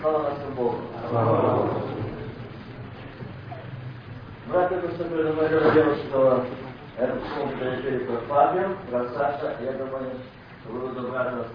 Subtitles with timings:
[0.00, 0.76] Слава нашему Богу.
[4.46, 6.44] Брат только что говорил, что
[6.96, 10.10] этот пункт перед Фабио, брат Саша, я думаю,
[10.66, 11.46] вы буду брат нас,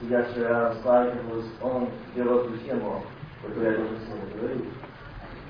[0.00, 3.04] сидящий рядом с Славиком, он делал эту тему,
[3.42, 4.68] которую я должен сегодня говорить.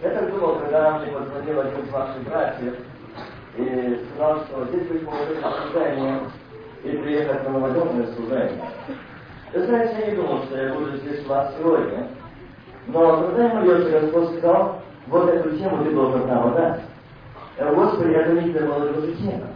[0.02, 2.74] Я так думал, когда мне позвонил один из ваших братьев
[3.56, 6.20] и сказал, что здесь вы положили служение
[6.82, 8.64] и приехать на новогодное служение.
[9.52, 12.08] Вы знаете, я не думал, что я буду здесь вас сегодня.
[12.86, 16.80] Но когда я молился, Господь сказал, вот эту тему ты должен нам отдать.
[17.58, 19.48] Господи, это не для молодого тема.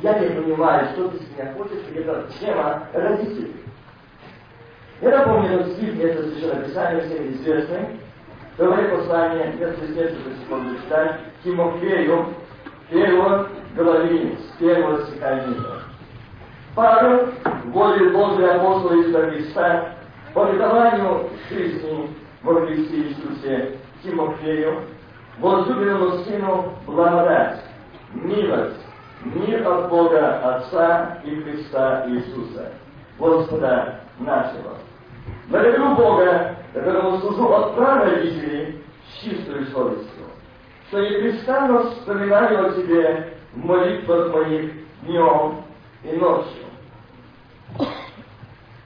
[0.00, 3.54] Я не понимаю, что ты с меня хочешь, и эта тема родителей.
[5.00, 8.00] Я напомню, этот стих, место Священного Писания, всем известный.
[8.54, 12.26] Второе послание, если здесь до сих пор читать, Тимофею,
[12.90, 15.44] первой главе, с первого стиха
[16.74, 17.28] Павел,
[17.66, 19.88] воле Божьей апостола Иисуса Христа,
[20.32, 22.10] по обетованию жизни
[22.42, 24.82] во Христе Иисусе Тимофею,
[25.38, 27.60] возлюбленному Сыну благодать,
[28.12, 28.84] милость,
[29.24, 32.72] мир от Бога Отца и Христа Иисуса,
[33.20, 34.74] Господа нашего.
[35.48, 40.24] Благодарю Бога, которому служу от права родителей с чистой совестью,
[40.88, 44.72] что непрестанно вспоминаю о Тебе в молитвах моих
[45.04, 45.62] днем
[46.02, 46.63] и ночью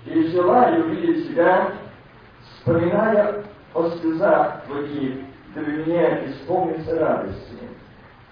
[0.06, 1.72] и желаю видеть тебя,
[2.42, 3.44] вспоминая
[3.75, 5.14] о слезах твоих,
[5.55, 7.59] дабы мне исполнится радостью,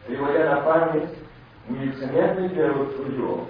[0.06, 1.10] приводя на память
[1.68, 3.46] нелицемерный веру твою,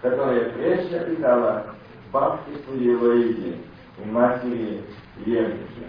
[0.00, 1.66] которая прежде обитала
[2.08, 3.56] в бабке твоей Лоиде
[3.98, 4.84] и матери
[5.24, 5.86] Евники.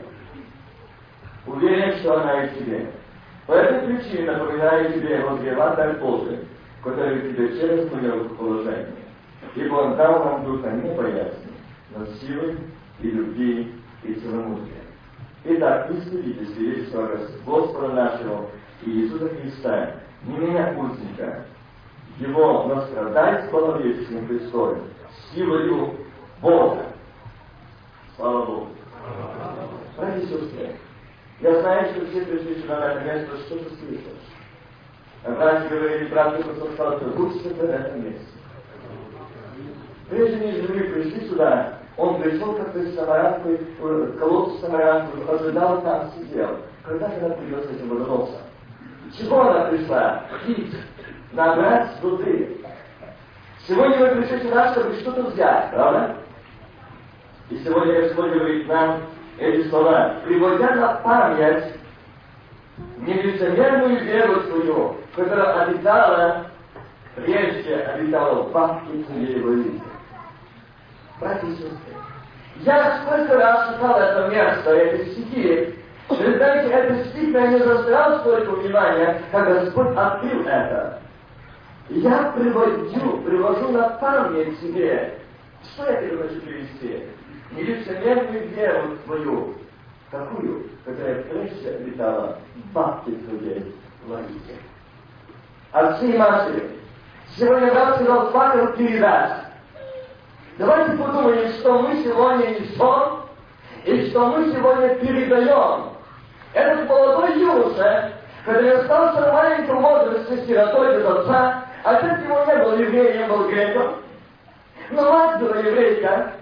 [1.46, 2.88] Уверен, что она и тебе.
[3.48, 6.40] По этой причине напоминаю тебе возгрева дар Божий,
[6.82, 9.03] который тебе через мое положение.
[9.56, 11.48] Ибо он дал нам духа не бояться,
[11.96, 12.58] но силой
[13.00, 14.82] и любви и целомудрия.
[15.46, 17.10] Итак, не стыдитесь свидетельства
[17.46, 18.50] Господа нашего
[18.82, 19.92] и Иисуса Христа,
[20.24, 21.46] не меня путника,
[22.18, 24.80] его настрадай с половечным Христом,
[25.34, 25.96] силою
[26.42, 26.86] Бога.
[28.16, 28.68] Слава Богу.
[29.98, 30.76] Братья и сестры,
[31.42, 34.06] я знаю, что все пришли сюда на это место, что-то слышать.
[35.24, 38.26] Братья говорили, брат Иисус сказал, что лучше в этом месте.
[40.14, 46.12] Прежде нежели мы пришли сюда, он пришел как-то из Самарянской, в колодцу Самарянскую, ожидал там,
[46.16, 46.60] сидел.
[46.86, 48.42] Когда же она придет с этим водоносом?
[49.18, 50.24] Чего она пришла?
[50.46, 50.76] Пить,
[51.32, 52.58] набрать воды.
[53.68, 56.16] Сегодня мы пришли сюда, чтобы что-то взять, правда?
[57.50, 59.00] И сегодня Господь говорит нам
[59.40, 61.74] эти слова, приводя на память
[63.00, 66.46] нелицемерную веру свою, которая обитала,
[67.16, 69.82] прежде обитала в бабке твоей жизни
[71.42, 71.94] сестры.
[72.58, 75.76] Я сколько раз читал это место, эти стихи.
[76.10, 81.00] Вы знаете, стих меня не заставлял столько внимания, как Господь открыл это.
[81.90, 85.20] Я приводю, привожу на память себе,
[85.64, 87.04] что я тебе хочу привести?
[87.52, 89.56] Нелицемерную веру твою,
[90.12, 93.76] такую, которая прежде обитала в бабке твоей
[94.08, 94.58] Ларисе.
[95.72, 96.70] Отцы и матери,
[97.36, 99.43] сегодня вам сказал факел передать.
[100.58, 103.24] Давайте подумаем, что мы сегодня несем
[103.86, 105.90] и что мы сегодня передаем.
[106.54, 108.14] Этот молодой юноша,
[108.46, 113.96] который остался в маленьком возрасте сиротой без отца, отец его не был евреем, был греком,
[114.92, 116.34] но мать была еврейка,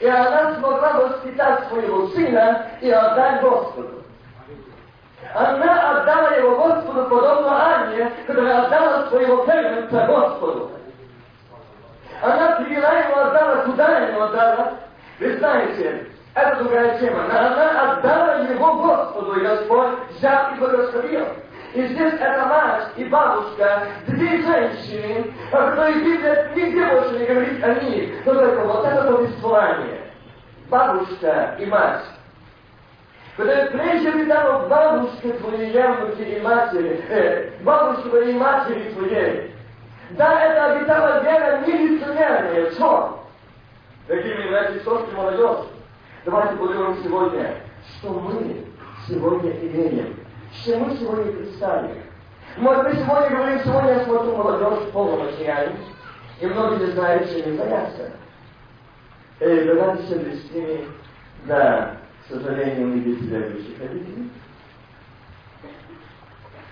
[0.00, 4.02] и она смогла воспитать своего сына и отдать Господу.
[5.32, 10.72] Она отдала его Господу, подобно Анне, которая отдала своего первенца Господу.
[12.20, 14.72] Она привела его, отдала, куда его отдала?
[15.20, 17.24] Вы знаете, это другая тема.
[17.24, 21.26] Она отдала его Господу, и Господь взял и благословил.
[21.74, 27.62] И здесь эта мать и бабушка, две женщины, о которых Библия нигде больше не говорит
[27.64, 30.00] о них, но только вот это повествование.
[30.70, 32.04] Бабушка и мать.
[33.36, 39.54] Когда прежде видала бабушке твоей явности и матери, э, бабушке твоей матери твоей,
[40.10, 42.70] да, это обитала вера нелицемерная.
[42.70, 43.18] В чем?
[44.08, 45.66] Дорогие мои братья и сестры, молодежь,
[46.24, 47.56] давайте подумаем сегодня,
[47.98, 48.64] что мы
[49.06, 50.16] сегодня имеем,
[50.52, 52.02] что мы сегодня представили.
[52.56, 55.76] Может, мы сегодня говорим, сегодня я смотрю молодежь океане,
[56.40, 58.12] и многие не знают, чем им заняться.
[59.40, 60.86] Эй, давайте все близкими,
[61.44, 64.30] да, к сожалению, мы без верующих родителей.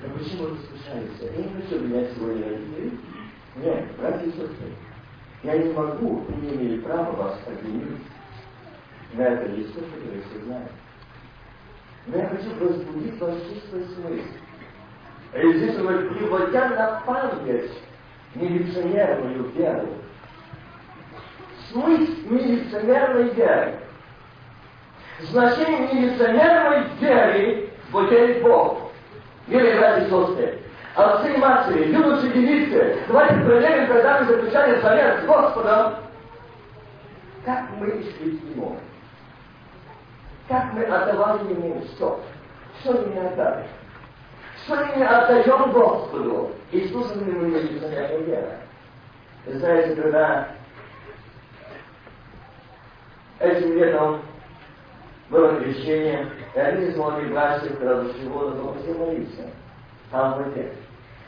[0.02, 1.20] Но почему вы смущаетесь?
[1.20, 2.98] Я не хочу менять сегодня родителей.
[3.56, 4.72] Нет, братья и сестры,
[5.42, 8.02] я не могу и не имею права вас обвинить.
[9.14, 10.70] на это лицо, которое все знает.
[12.06, 14.22] Но я хочу разбудить ваш чистый смысл.
[15.34, 17.70] И здесь он говорит, приводя на память
[18.34, 19.88] милиционерную веру.
[21.70, 23.74] Смысл милиционерной веры.
[25.20, 28.40] Значение милиционерной веры в вере.
[29.46, 30.58] Милые братья и сестры,
[30.96, 35.94] отцы и матери, юноши и девицы, давайте проверим, когда мы заключали завет с Господом,
[37.44, 38.76] как мы шли к Нему.
[40.48, 42.20] Как мы отдавали Ему все.
[42.80, 43.66] Все не отдали.
[44.56, 46.52] Все не отдаем Господу.
[46.72, 48.50] И слушаем ли мы милиционерную веру.
[49.44, 50.48] Вы знаете, когда
[53.38, 54.22] этим летом
[55.30, 59.42] было крещение, и из молодых братьев, когда зашли в воду, он хотел молиться.
[60.10, 60.72] Там в воде.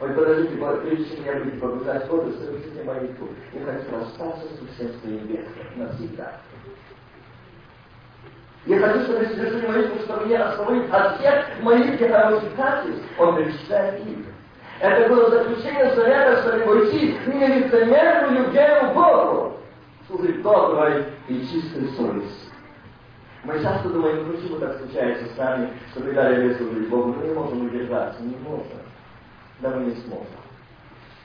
[0.00, 3.28] Ой, подождите, прежде чем я буду погружать воду, совершите молитву.
[3.52, 6.40] Я хочу расстаться со всем своим веком навсегда.
[8.66, 13.02] Я хочу, чтобы вы совершили молитву, чтобы меня освободить от всех моих героических качеств.
[13.18, 14.18] Он перечисляет их.
[14.80, 19.56] Это было заключение совета, чтобы войти в нелицемерную веру Богу,
[20.06, 22.48] служить доброй и чистой совести.
[23.42, 27.34] Мы часто думаем, почему так случается с нами, что мы дали служить Богу, мы не
[27.34, 28.87] можем удержаться, не можем.
[29.60, 30.26] Не сможем.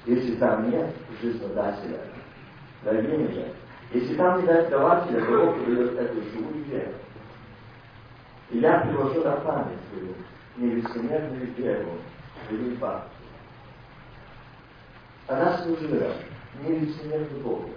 [0.05, 0.89] Если там нет
[1.21, 1.99] жизнодателя,
[2.83, 3.45] дорогие меня,
[3.91, 6.93] если там не дать давателя, то Бог дает эту живую веру.
[8.49, 10.15] И я привожу на память свою
[10.57, 11.89] нелицемерную веру,
[12.47, 13.07] свою факт.
[15.27, 16.13] Она служила
[16.63, 17.69] не лицемерно Богу.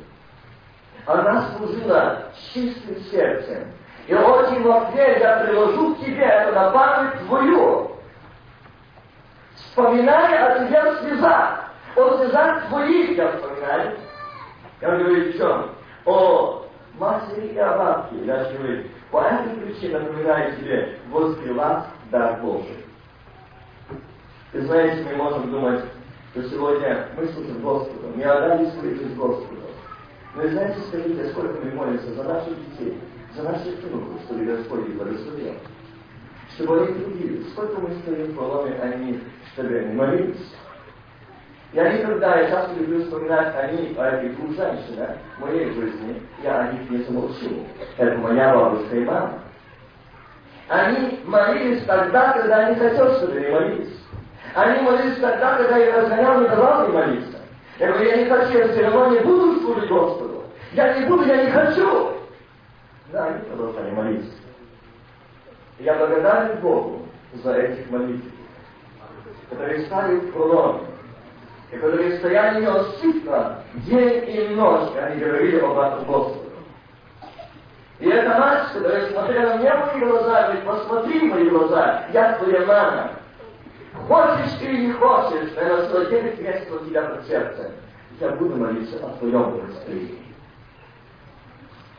[1.04, 3.68] Она служила чистым сердцем,
[4.08, 7.95] и очень в ответ я приложу к тебе это на память твою.
[9.76, 11.70] Вспоминая о тебе слезах.
[11.96, 13.92] О слезах твоих я вспоминаю.
[14.80, 15.70] Я говорю, в чем?
[16.06, 16.66] О
[16.98, 18.16] матери и о бабке.
[18.24, 22.86] Говорю, по этой причине напоминаю тебе воспевать дар Божий.
[24.54, 25.84] И знаете, мы можем думать,
[26.30, 29.60] что сегодня мы служим Господу, мы отдали свою жизнь Господу.
[30.36, 32.98] Но и знаете, скажите, сколько мы молимся за наших детей,
[33.34, 35.54] за наших внуков, чтобы Господь их благословил.
[36.54, 37.50] Чтобы они трудились.
[37.50, 39.20] Сколько мы стоим хвалами о них,
[39.56, 40.52] чтобы молились.
[41.72, 46.22] Я никогда, я часто люблю вспоминать о них, о этих двух женщинах в моей жизни,
[46.42, 47.66] я о них не замолчу.
[47.96, 49.40] Это моя бабушка и мама.
[50.68, 54.00] Они молились тогда, когда они хотели, чтобы они молились.
[54.54, 57.38] Они молились тогда, когда я разгонял, не давал им молиться.
[57.78, 60.44] Я говорю, я не хочу, я все равно не буду служить Господу.
[60.72, 62.12] Я не буду, я не хочу.
[63.12, 64.32] Да, они продолжали молиться.
[65.78, 67.02] Я благодарен Богу
[67.34, 68.24] за этих молитв,
[69.50, 70.80] которые стали проломе,
[71.70, 76.46] и которые стояли неусыпно день и ночь, и они говорили об Господу.
[77.98, 82.32] И эта мать, которая смотрела мне в мои глаза, говорит, посмотри в мои глаза, я
[82.34, 83.10] твоя мама.
[84.06, 87.72] Хочешь ты или не хочешь, но я на свое девять мест у тебя под сердцем.
[88.20, 90.18] Я буду молиться о твоем благословении.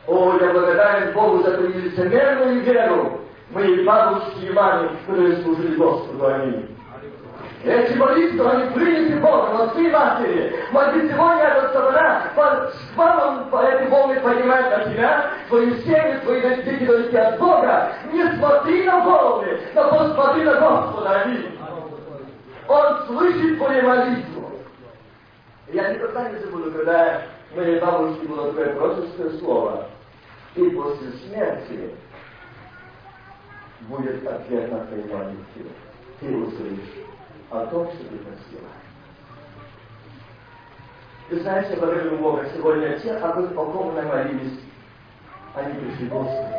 [0.06, 6.26] О, я благодарен Богу за твою лицемерную веру, моей бабушки и маме, которые служили Господу.
[6.26, 6.77] Аминь.
[7.64, 10.54] Эти молитвы, они приняты Богом, отцы и матери.
[10.70, 16.40] Молитвы сегодня этот сатана с мамом по этой волне поднимает на тебя, твою семью, твои
[16.62, 17.92] дети от Бога.
[18.12, 21.22] Не смотри на волны, но посмотри на Господа.
[21.22, 21.58] Аминь.
[22.68, 24.52] Он слышит твою молитву.
[25.72, 27.22] Я никогда не забуду, когда
[27.56, 29.86] моей бабушке было такое пророческое слово
[30.54, 31.90] и после смерти
[33.80, 35.70] будет ответ на твои молитвы.
[36.20, 37.07] Ты услышишь
[37.50, 38.68] о том, что ты просила.
[41.30, 44.60] Вы знаете, благодарю Бога, сегодня те, о ком мы молились,
[45.54, 46.54] они пришли Господу.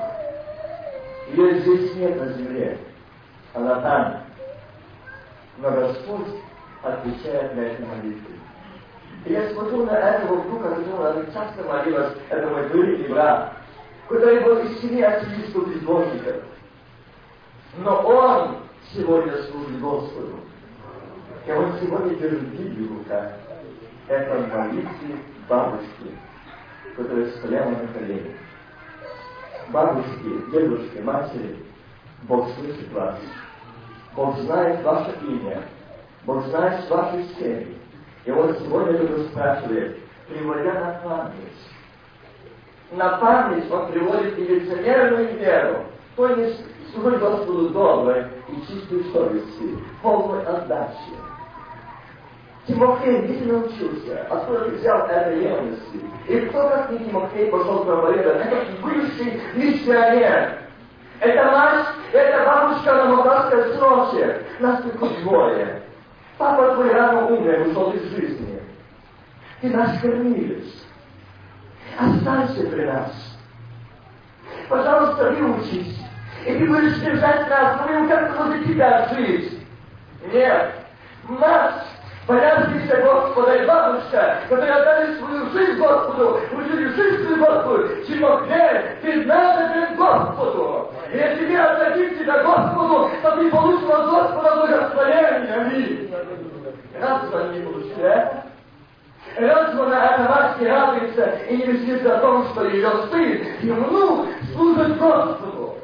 [1.32, 2.78] Ее здесь нет на земле,
[3.54, 4.24] она там.
[5.58, 6.28] Но Господь
[6.84, 8.36] отвечает на эти молитвы.
[9.26, 13.54] И я смотрю на этого друга, которого она часто молилась, это мой великий брат,
[14.08, 16.36] который был из семьи аттеистов безбожников.
[17.78, 18.58] Но он
[18.94, 20.40] сегодня служит Господу.
[21.46, 23.32] И он сегодня держит Библию в руках.
[24.08, 26.18] Это молитвы бабушки,
[26.96, 28.38] которая стояла на коленях.
[29.70, 31.58] Бабушки, дедушки, матери,
[32.24, 33.18] Бог слышит вас.
[34.16, 35.64] Бог знает ваше имя.
[36.26, 37.78] Бог знает ваши семьи.
[38.26, 41.70] И он сегодня это спрашивает, приводя на память
[42.92, 49.78] на память он приводит и лицемерную веру, то есть служит Господу доброй и чистой совести,
[50.02, 51.29] полной отдачи.
[52.70, 54.28] Тимофей где научился?
[54.30, 56.00] Откуда ты взял этой ревности?
[56.28, 58.46] И кто, как не Тимофей, пошел проповедовать?
[58.46, 60.60] Это бывший миссионер.
[61.20, 64.46] Это мать, это бабушка на молдавской сроке.
[64.60, 65.82] Нас только двое.
[66.38, 68.62] Папа твой рано умер, ушел из жизни.
[69.62, 70.66] Ты наш кормилец.
[71.98, 73.12] Останься при нас.
[74.70, 76.00] Пожалуйста, выучись.
[76.46, 79.60] И ты будешь держать нас, мы будем как-то возле тебя жить.
[80.32, 80.76] Нет.
[81.28, 81.84] Мать,
[82.30, 89.26] боящийся Господа и бабушка, которые отдали свою жизнь Господу, учили жизнь свою Господу, Тимофей, ты
[89.26, 90.92] надо Господу.
[91.12, 95.54] И если мы отдадим тебя Господу, то ты получил от Господа благословение.
[95.56, 96.14] Аминь.
[97.02, 98.44] Разве они получили это?
[99.36, 103.72] Разве она эта мать не радуется и не висит о том, что ее сын и
[103.72, 105.78] внук служит Господу?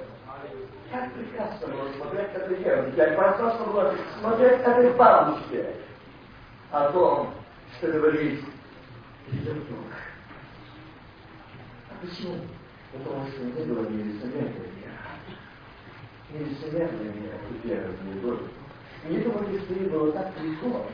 [0.91, 5.65] Как прекрасно было смотреть этой девушке, как прекрасно было смотреть этой бабушке
[6.71, 7.33] о том,
[7.77, 8.43] что говорит
[9.27, 9.91] внук.
[11.89, 12.35] А почему?
[12.91, 14.75] Потому что не было нелицемерной
[16.35, 17.13] нелицемерной
[17.51, 18.49] и первой любовью.
[19.07, 20.85] Не думайте, что ей было так легко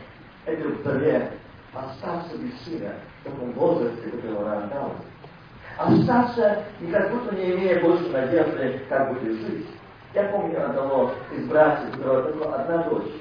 [0.45, 1.31] этой вдове
[1.73, 4.95] остаться без сына в таком возрасте, которого она отдала.
[5.77, 9.67] Остаться и как будто не имея больше надежды, как будет жить.
[10.13, 13.11] Я помню одного из братьев, у которого только одна дочь.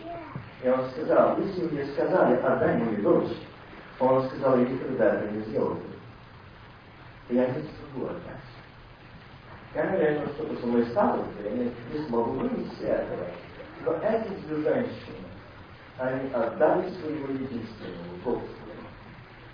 [0.63, 3.37] И он сказал, если мне сказали, отдай мою дочь,
[3.99, 5.79] он сказал, я никогда это не сделаю.
[7.29, 8.41] И я не смогу отдать.
[9.75, 13.27] Я, наверное, что-то со мной стало, я не, не смогу вынести этого.
[13.85, 15.29] Но эти две женщины,
[15.99, 18.43] они отдали своего единственного Богу.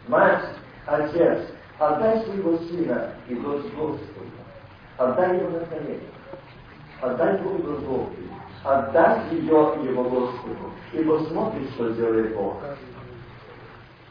[0.09, 0.45] Мать,
[0.87, 1.41] отец,
[1.79, 4.31] отдай своего сына и дочь Господу.
[4.97, 6.09] Отдай его на колени.
[7.01, 8.13] Отдай Богу Богу.
[8.67, 10.73] Отдай ее его Господу.
[10.93, 12.57] И посмотришь, что сделает Бог.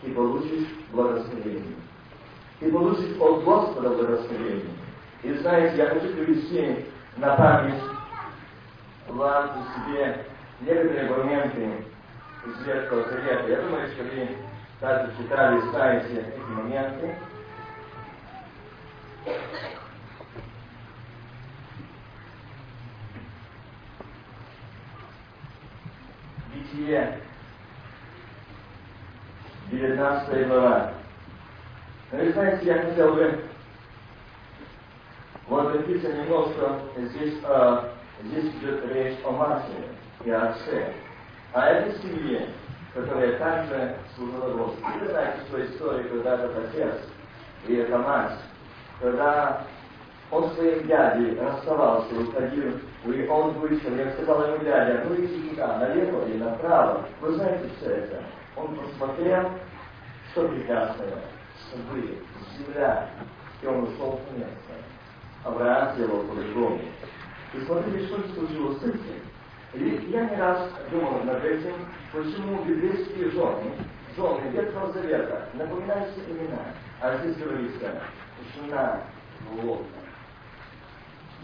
[0.02, 1.76] И получишь благословение.
[2.62, 4.74] И получишь от Господа благословение.
[5.24, 6.86] И знаете, я хочу привести
[7.18, 7.84] на память
[9.10, 10.26] вам себе
[10.62, 11.86] некоторые моменты
[12.46, 13.50] из Ветхого Завета.
[13.50, 14.38] Я думаю, что вы
[14.80, 17.16] также читали и знаете эти моменты.
[26.76, 27.20] Бытие,
[29.72, 30.92] 19 глава.
[32.12, 33.44] Но вы знаете, я хотел бы
[35.48, 37.92] написано немножко здесь, а,
[38.24, 39.88] здесь идет речь о матери
[40.26, 40.94] и отце.
[41.54, 42.50] А это семье,
[42.94, 45.00] которая также служила Господу.
[45.00, 46.96] Вы знаете что историю, когда этот отец
[47.68, 48.38] и эта мать,
[49.00, 49.64] когда
[50.32, 55.78] он своим дядей расставался, уходил, и он вышел, я сказал ему дядя, ну иди туда,
[55.78, 57.06] налево или направо.
[57.22, 58.24] Вы знаете все это?
[58.56, 59.52] Он посмотрел,
[60.32, 61.22] что прекрасное,
[61.72, 62.18] сады,
[62.58, 63.10] земля,
[63.62, 64.56] и он ушел в место.
[65.44, 66.82] Авраам сделал по-другому.
[67.54, 69.26] И смотрите, что случилось с этим.
[69.74, 71.74] И я не раз думал над этим,
[72.12, 73.74] почему библейские жены,
[74.16, 76.64] жены Ветхого Завета, напоминаются имена.
[77.02, 78.02] А здесь говорится,
[78.56, 79.02] жена
[79.62, 80.05] Лота.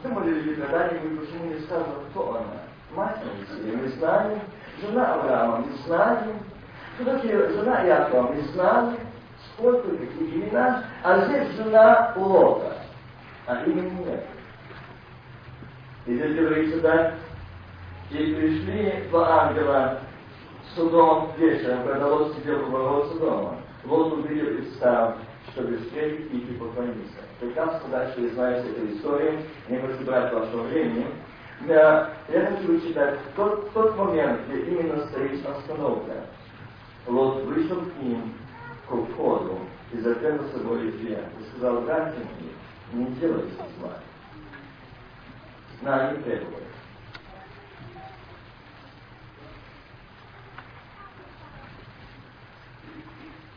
[0.04, 2.62] Думали ли когда-нибудь, почему не сказано, кто она?
[2.96, 4.40] Мать Моисея, мы знаем.
[4.82, 6.40] Жена Авраама, мы знаем.
[6.96, 8.98] Кто такие жена Якова, мы знаем.
[9.54, 10.86] Сколько таких имена.
[11.04, 12.78] А здесь жена Лота.
[13.46, 14.26] А имени нет.
[16.08, 17.14] И здесь говорится, да,
[18.10, 20.00] и пришли два ангела
[20.76, 23.58] судом вечером, когда Лот сидел у ворот дома.
[23.86, 25.16] Лот увидел и встал,
[25.50, 27.20] чтобы встретить их и поклониться.
[27.40, 31.08] Прекрасно дальше вы знаете эту историю, не хочу брать вашего времени.
[31.68, 36.26] Да, я хочу читать тот, тот момент, где именно стоит остановка.
[37.08, 38.34] Лот вышел к ним
[38.88, 39.60] к входу
[39.92, 43.94] и закрыл за собой дверь и сказал, братья мои, не делайте зла.
[45.82, 46.71] На, не требует.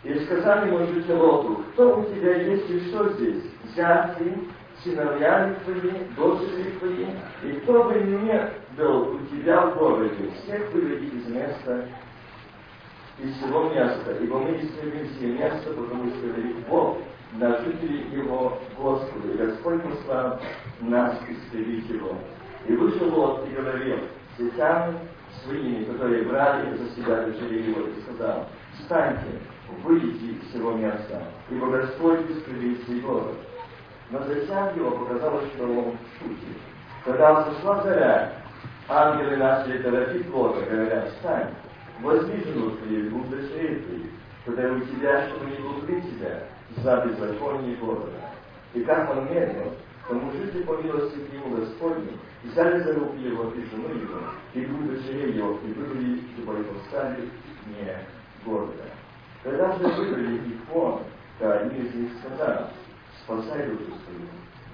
[0.05, 3.43] И сказали мужу Лоту, кто у тебя есть и что здесь?
[3.75, 4.49] Зяти,
[4.83, 7.07] сыновья твои, дочери твои,
[7.43, 11.89] и кто бы не был у тебя в городе, всех выведи из места,
[13.19, 16.99] из всего места, ибо мы исследуем все место, потому что велик Бог,
[17.39, 20.41] на жителей его Господу, и Господь послал
[20.81, 22.17] нас исцелить его.
[22.69, 23.99] И вышел Лот и говорил
[24.37, 28.47] с своими, которые брали за себя дочерей его, и сказал,
[28.79, 29.41] встаньте,
[29.83, 32.21] выйти из всего места, ибо Господь
[32.87, 33.37] сей город.
[34.11, 36.57] Но затем его показалось, что он шутит.
[37.05, 38.33] Когда сошла заря,
[38.89, 41.51] ангелы начали торопить Лота, говоря, встань,
[42.01, 44.07] возьми жену твою, двух дочерей твоих,
[44.47, 46.45] у тебя, чтобы не глупли тебя,
[46.77, 48.11] за беззаконие города.
[48.75, 49.73] И как он медлил,
[50.09, 54.19] то мужики по милости к нему Господню взяли за руки его и жену его,
[54.53, 57.29] и двух дочерей его, и вывели, чтобы его стали
[57.67, 57.97] не
[58.45, 58.85] города.
[59.45, 61.03] Когда же вывели их вон,
[61.39, 62.71] то один из них сказал,
[63.23, 64.27] спасай душу свою,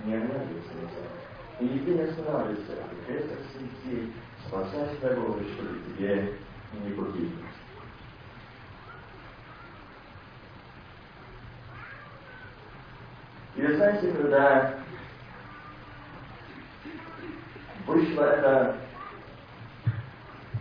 [0.05, 1.11] не оглядывайся назад.
[1.59, 4.13] И иди не останавливайся, в крестах святей,
[4.47, 6.35] спасай здоровье, чтобы тебе
[6.85, 7.33] не погибнуть.
[13.57, 14.75] И вы знаете, когда
[17.89, 18.77] вышла эта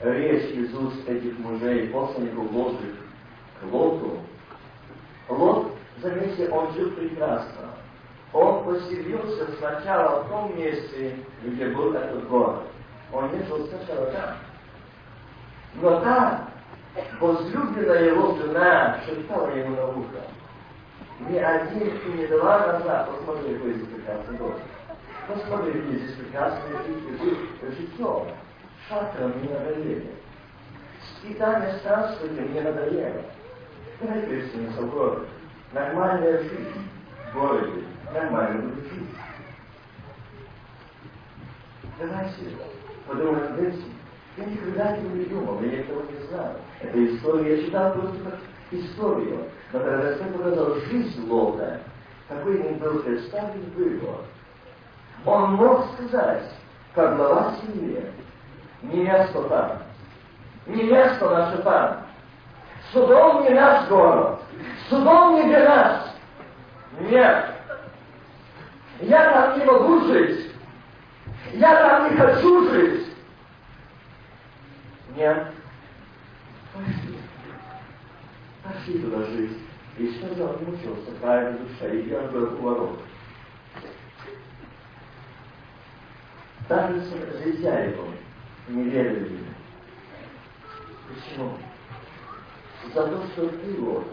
[0.01, 2.95] речь из уст этих мужей, посланников Божьих,
[3.63, 4.19] Лоту,
[5.27, 7.69] Лот, заметьте, он жил прекрасно.
[8.31, 12.61] Он поселился сначала в том месте, где был этот город.
[13.11, 14.35] Он не жил сначала там.
[15.75, 16.49] Но там
[17.19, 20.21] возлюбленная его жена шептала ему на ухо.
[21.27, 24.53] Не один и не два раза посмотри, какой здесь прекрасный дом.
[25.27, 26.77] Посмотри, какие здесь прекрасные
[27.77, 28.25] житье.
[28.87, 30.11] Шатра мне надоели.
[31.17, 33.21] Скитание странствования мне надоело.
[33.99, 35.27] В город.
[35.73, 36.89] Нормальная жизнь
[37.29, 37.83] в городе.
[38.13, 39.09] Нормально будет жить.
[41.99, 42.55] Давайте
[43.05, 43.93] подумаем над этим.
[44.37, 46.55] Я никогда не думал, я этого не знал.
[46.79, 48.39] Это история, я читал просто как
[48.71, 49.43] историю.
[49.73, 51.81] Но когда Господь показал жизнь Лота,
[52.29, 54.15] какой ему был представлен выбор,
[55.25, 56.49] он мог сказать,
[56.95, 58.01] как глава семьи,
[58.81, 59.79] место там,
[60.67, 62.05] не место наше там,
[62.91, 64.39] судом не наш город,
[64.89, 66.15] судом не для нас.
[66.99, 67.55] Нет,
[69.01, 70.51] я там не могу жить,
[71.53, 73.07] я там не хочу жить.
[75.15, 75.47] Нет,
[76.73, 77.19] пошли,
[78.63, 79.57] пошли туда жить.
[79.97, 82.99] И что же он мучился, правильно душа, и он был у ворот.
[86.69, 87.01] Даже
[87.43, 88.05] жития его
[88.69, 89.53] не верили ему.
[91.09, 91.57] Почему?
[92.93, 94.05] За то, что ты вот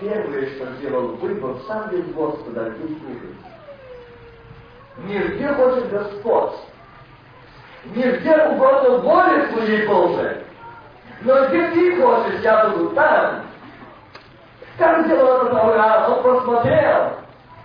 [0.00, 3.36] первое, что сделал выбор, сам без Господа, ты служишь.
[5.04, 6.54] Нигде хочет Господь.
[7.84, 10.44] Нигде угодно воле твоей Божией.
[11.22, 13.42] Но где ты хочешь, я буду там.
[14.78, 16.12] Как сделал этот Авраам?
[16.12, 17.12] Он посмотрел.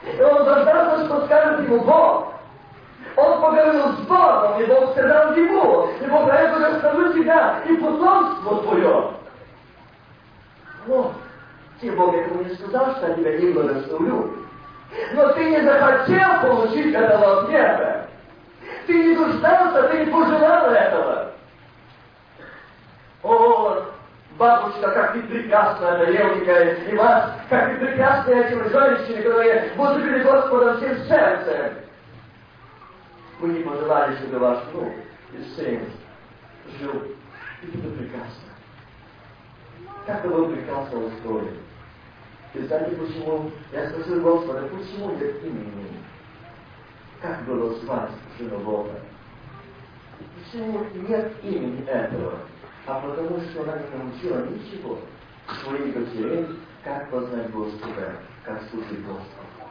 [0.03, 2.34] И он дождался, что скажет ему Бог.
[3.15, 8.62] Он поговорил с Богом, и Бог сказал ему, и Бог поэтому расскажу тебя и потомство
[8.63, 9.13] твое.
[10.87, 11.13] Вот,
[11.81, 14.35] тебе Бог этому не сказал, что я тебя не благословлю.
[15.13, 18.07] Но ты не захотел получить этого ответа.
[18.87, 21.31] Ты не нуждался, ты не пожелал этого.
[23.21, 23.85] О,
[24.37, 30.23] бабушка, как ты прекрасна, эта девушка, и вас, как ты прекрасны эти женщины, которые возлюбили
[30.23, 31.73] Господа всем сердцем.
[33.39, 34.93] Вы не пожелали, чтобы ваш внук
[35.33, 35.81] и сын
[36.79, 36.93] жил.
[37.61, 38.48] И это прекрасно.
[40.10, 41.52] Как это было прекрасно устроено.
[42.56, 43.52] Знаете почему?
[43.72, 46.04] Я спросил Господа, почему нет имени?
[47.22, 48.89] Как было звать жену Бога?
[50.34, 52.39] Почему нет имени этого?
[52.88, 54.98] А потому что она не научила ничего
[55.63, 56.48] своих дочерей,
[56.84, 58.13] как познать Господа,
[58.45, 59.69] как служить Господу.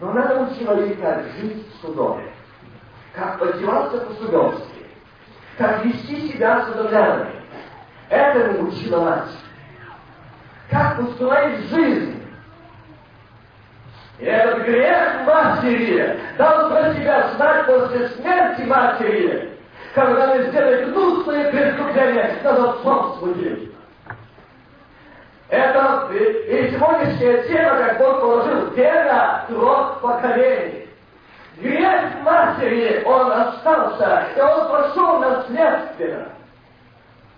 [0.00, 2.32] Но она научила их, как жить в судове,
[3.12, 4.86] как одеваться по-судовски,
[5.58, 7.32] как вести себя с.
[8.08, 9.41] Это научила мать
[10.72, 12.22] как устроить жизнь.
[14.18, 19.58] И этот грех матери дал про себя знать после смерти матери,
[19.94, 23.72] когда мы сделали гнусные преступления над отцом своим.
[25.48, 30.88] Это и сегодняшняя тема, как Бог положил, вера, трог поколений.
[31.58, 36.28] Грех матери, он остался, и он прошел наследственно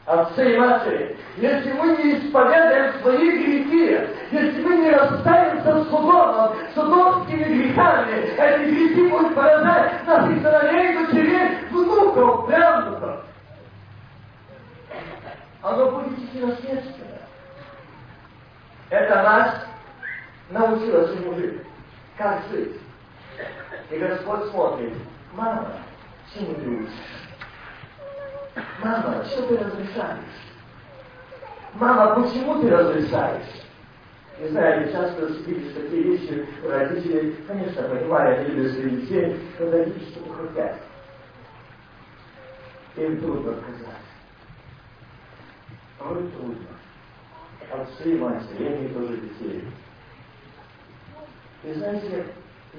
[0.06, 6.56] отцы и матери, если мы не исповедаем свои грехи, если мы не расстанемся с судом,
[6.74, 13.24] судовскими грехами, эти грехи будут поражать наших сыновей, дочерей, внуков, правнуков.
[15.62, 17.18] Оно будет идти наследственно.
[18.90, 19.66] Это нас
[20.50, 21.62] научилась ему жить.
[22.18, 22.78] Как жить?
[23.90, 24.92] И Господь смотрит,
[25.32, 25.72] мама,
[26.32, 27.23] чему ты учишь?
[28.82, 30.24] Мама, что ты разрешаешь?
[31.74, 33.64] Мама, почему ты разрешаешь?
[34.40, 39.78] Не знаю, часто видишь такие вещи у родителей, конечно, понимаю, они любят своих детей, когда
[39.78, 40.78] видишь что-то хотят.
[42.96, 44.04] Им трудно отказать.
[45.98, 46.66] порой трудно.
[47.72, 49.64] Отцы и матери, я имею тоже детей.
[51.64, 52.26] И знаете,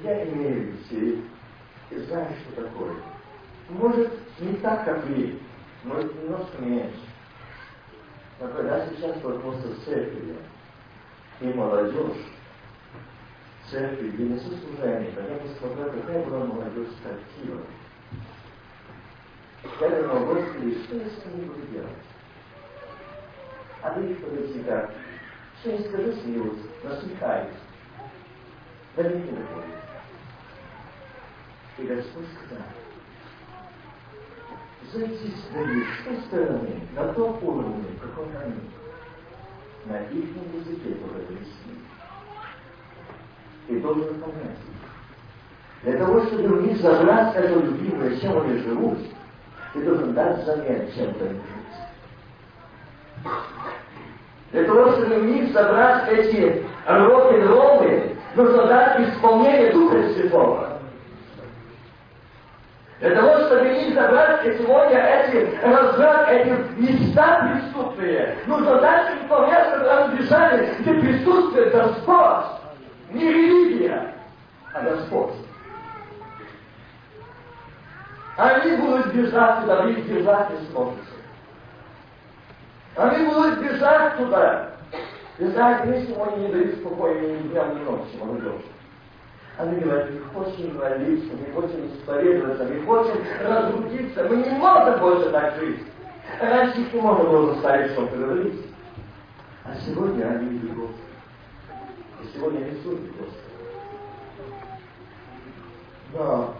[0.03, 1.25] я имею детей,
[1.89, 2.95] и знаю, что такое.
[3.69, 5.39] Может, не так, как вы,
[5.85, 6.99] может, немножко меньше.
[8.39, 10.37] Но когда сейчас столкнулся с церковью,
[11.41, 12.17] и молодежь,
[13.69, 17.61] церкви, где несу служение, когда посмотрел, какая была молодежь статива.
[19.81, 21.89] Я думал, Господи, что я с ними буду делать?
[23.81, 24.91] А ты их подойти как?
[25.59, 27.59] Что я скажу, смеются, насмехаются.
[28.95, 29.75] Да не доходит.
[31.77, 32.65] И Господь сказал,
[34.95, 38.55] зайти с той стороны, на том уровне, каком они,
[39.85, 41.53] на их языке поговорить.
[43.67, 44.75] И должен понять их.
[45.83, 48.99] Для того, чтобы у них забрать это любимое, чем они живут,
[49.73, 51.75] ты должен дать взамен чем-то им жить.
[54.51, 60.64] Для того, чтобы у них забрать эти рок-н-роллы, нужно дать исполнение Духа Святого.
[63.05, 69.45] Для того, чтобы их забрать сегодня эти разврат, эти места преступные, нужно дать им то
[69.45, 72.45] место, куда они бежали, где присутствует Господь.
[73.11, 74.11] Не религия,
[74.73, 75.33] а Господь.
[78.37, 81.01] Они будут бежать туда, вы бежать не сможете.
[82.95, 84.69] Они будут бежать туда.
[85.37, 88.74] И знаете, мы сегодня не дают спокойно ни днем, ни ночью, молодежь.
[89.57, 95.29] Они говорят, мы хотим молиться, мы хотим исповедоваться, мы хотим разрубиться, мы не можем больше
[95.29, 95.79] так жить.
[96.41, 98.65] Раньше их не можно было заставить что-то говорить.
[99.63, 100.99] А сегодня они видят Господа.
[102.21, 103.45] И сегодня несут Господа.
[106.13, 106.55] Но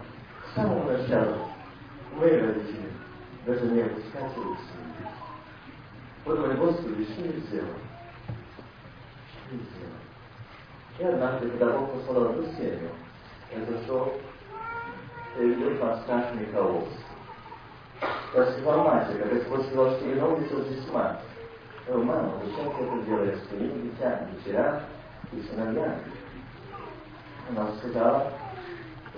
[0.50, 1.36] с самого начала
[2.14, 2.92] мы, родители,
[3.44, 4.56] даже не опускать рук
[6.24, 7.68] Подумали, Господи, что я сделал?
[8.26, 10.05] Что я сделал?
[10.98, 12.90] И однажды, когда Бог послал одну семью,
[15.38, 16.48] и видел там страшный.
[18.30, 20.54] Спросила мать, когда Господь сказал, что виновница.
[20.54, 23.92] Я говорю, мама, зачем ты это делаешь с твоими детьми,
[24.44, 24.82] дочеря
[25.32, 26.00] и сыновьями?
[27.48, 28.32] Она сказала,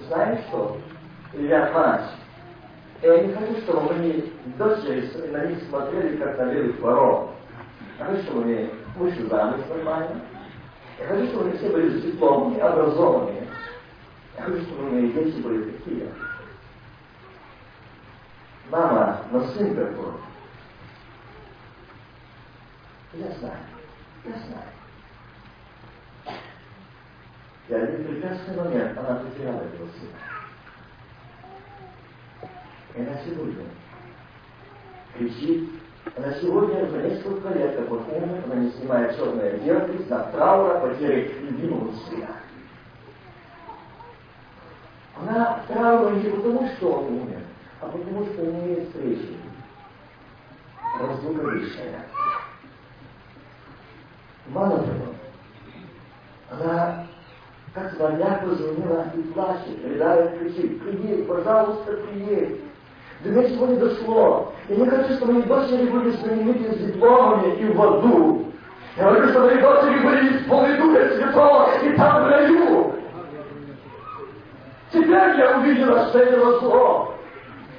[0.07, 0.77] знаешь что,
[1.33, 2.11] я мать,
[3.03, 7.31] я не хочу, чтобы мы дочери на них смотрели, как на белых воров.
[7.99, 10.21] Я хочу, чтобы мы вышли замуж нормально,
[10.99, 13.49] я хочу, чтобы они все были дипломные, образованные.
[14.37, 16.13] Я хочу, чтобы мои дети были такие.
[18.71, 20.13] Мама, но сын какой?
[23.15, 23.59] Я знаю,
[24.25, 24.69] я знаю.
[27.69, 30.19] И один прекрасный момент она потеряла этого сына.
[32.95, 33.65] И она сегодня
[35.15, 35.71] кричит
[36.17, 40.81] она сегодня уже несколько лет, как вот умер, она не снимает черное одежды, знак траура,
[40.81, 42.29] потери любимого сына.
[45.21, 47.41] Она траура не потому, что он умер,
[47.81, 49.37] а потому, что не имеет встречи.
[51.01, 52.07] Разлука вечная.
[54.49, 55.15] Мало того,
[56.51, 57.07] она
[57.75, 62.61] как звонят позвонила и плачет, рыдает, кричит, приедь, пожалуйста, приедь.
[63.21, 64.53] До меня сегодня дошло.
[64.69, 68.47] Я не хочу, чтобы мои дочери были знаменитыми дипломами и в аду.
[68.97, 72.95] Я хочу, чтобы мои дочери были исполнены Духа Святого и там в раю.
[74.93, 77.15] Теперь я увидела, что это зло.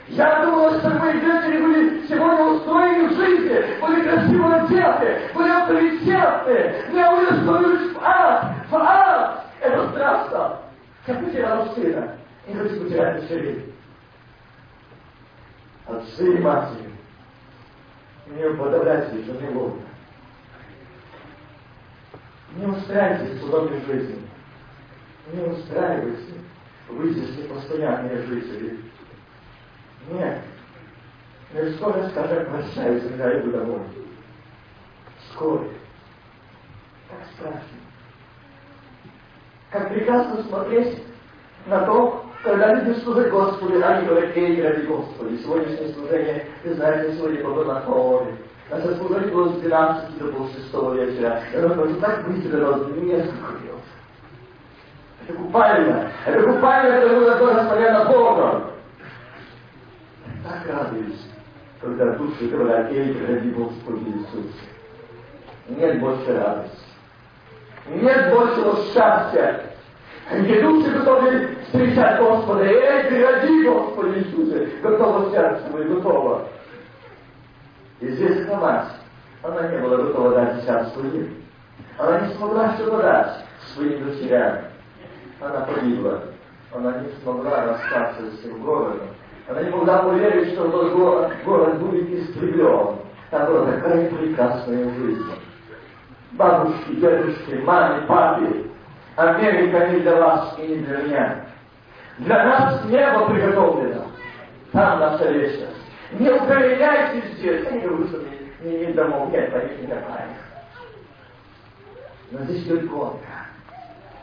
[0.09, 6.73] Я думала, что мои дочери были сегодня устроены в жизни, были красиво одеты, были авторитетны.
[6.93, 7.59] Я увидела,
[7.93, 9.45] в ад, в ад.
[9.61, 10.57] Это страшно.
[11.07, 12.11] Я потеряла сына.
[12.45, 13.73] Не хочу потерять дочерей
[15.89, 16.89] отцы и матери.
[18.27, 19.81] Не уподобляйтесь жены Бога.
[22.55, 24.27] Не устраивайтесь в удобной жизни.
[25.33, 26.35] Не устраивайтесь
[26.89, 28.79] выйти с непостоянные жители.
[30.09, 30.41] Нет.
[31.53, 33.81] Я скоро скажу, прощаюсь, когда иду домой.
[35.31, 35.63] Скоро.
[37.09, 37.79] Как страшно.
[39.71, 41.03] Как прекрасно смотреть
[41.65, 47.15] на то, когда люди служат Господу, они говорят, эй, ради Господи, сегодняшнее служение, вы знаете,
[47.15, 48.35] сегодня было на хоре.
[48.69, 51.41] Наше служение было с 12 до полшестого вечера.
[51.51, 53.75] И оно просто так быстро несколько лет.
[55.27, 56.11] Это купальня.
[56.25, 58.63] Это купальня, это было тоже смотря на Бога.
[60.43, 61.27] Так радуюсь,
[61.81, 64.55] когда души говорят, эй, ради Господи Иисус.
[65.67, 66.77] Нет больше радости.
[67.87, 69.61] Нет большего счастья,
[70.31, 72.63] где души готовы встречать Господа.
[72.63, 76.47] Эй, приходи, Господи Иисусе, готово сердце мое, готово.
[77.99, 78.91] И здесь хватит.
[79.43, 81.29] Она не была готова дать десятку лет.
[81.97, 84.59] Она не смогла что-то дать своим дочерям.
[85.41, 86.23] Она погибла.
[86.73, 89.07] Она не смогла расстаться с этим городом.
[89.47, 92.97] Она не могла поверить, что тот город, город будет истреблен.
[93.31, 95.25] Там была такая прекрасная жизнь.
[96.33, 98.65] Бабушки, дедушки, маме, папе.
[99.15, 101.48] Америка не для вас и не для меня.
[102.19, 104.05] Для нас небо приготовлено.
[104.73, 105.77] Там наша вечность.
[106.11, 107.65] Не управляйте здесь.
[107.65, 108.07] Я не говорю,
[108.61, 110.03] не, не, не домов нет, таких никаких.
[112.31, 113.17] Но здесь только он.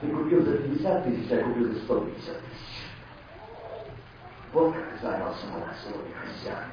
[0.00, 2.76] Ты купил за 50 тысяч, я купил за 150 тысяч.
[4.52, 6.68] Вот как занялся она сегодня хозяин.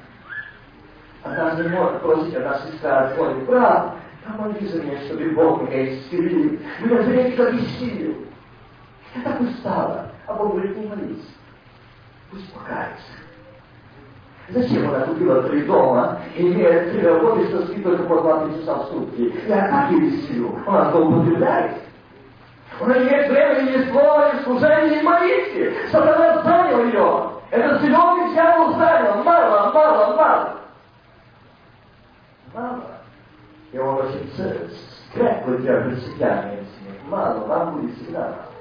[1.22, 3.46] Она не может просить, она сестра отходит.
[3.46, 3.94] Брат,
[4.26, 6.60] помоги за меня, чтобы Бог меня исцелил.
[6.80, 8.26] Меня зрение как исцелил.
[9.14, 10.13] Я так устала.
[10.26, 11.26] А Бог говорит, не молись.
[12.30, 13.02] Пусть покается.
[14.48, 18.88] Зачем она купила три дома, имея три работы, что спит только по 20 часа в
[18.88, 19.34] сутки?
[19.46, 20.58] Я так ее силу.
[20.66, 21.80] Она злоупотребляет.
[22.80, 25.74] Она не имеет времени ни слова, ни служения, ни молитвы.
[25.90, 27.30] Сатана занял ее.
[27.50, 29.22] Это зеленый дьявол занял.
[29.22, 30.60] Мало, мало, мало.
[32.52, 32.82] Мало.
[33.72, 34.30] И он очень
[35.14, 36.98] крепко держит себя этими.
[37.08, 38.53] Мало, вам будет всегда мало.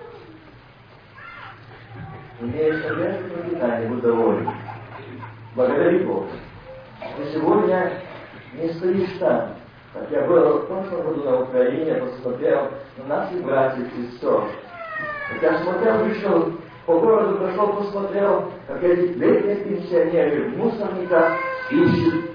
[2.41, 2.95] Одежду,
[3.33, 4.49] пропитание, будь доволен.
[5.55, 6.29] Благодари Бога.
[7.17, 8.01] Ты сегодня
[8.53, 9.49] не стоишь там.
[9.93, 14.45] Как я был в прошлом году на Украине, посмотрел на наших братьев и сестер.
[15.29, 16.53] Как я смотрел, вышел
[16.87, 21.33] по городу, прошел, посмотрел, как эти летние пенсионеры в мусорниках
[21.69, 22.31] ищут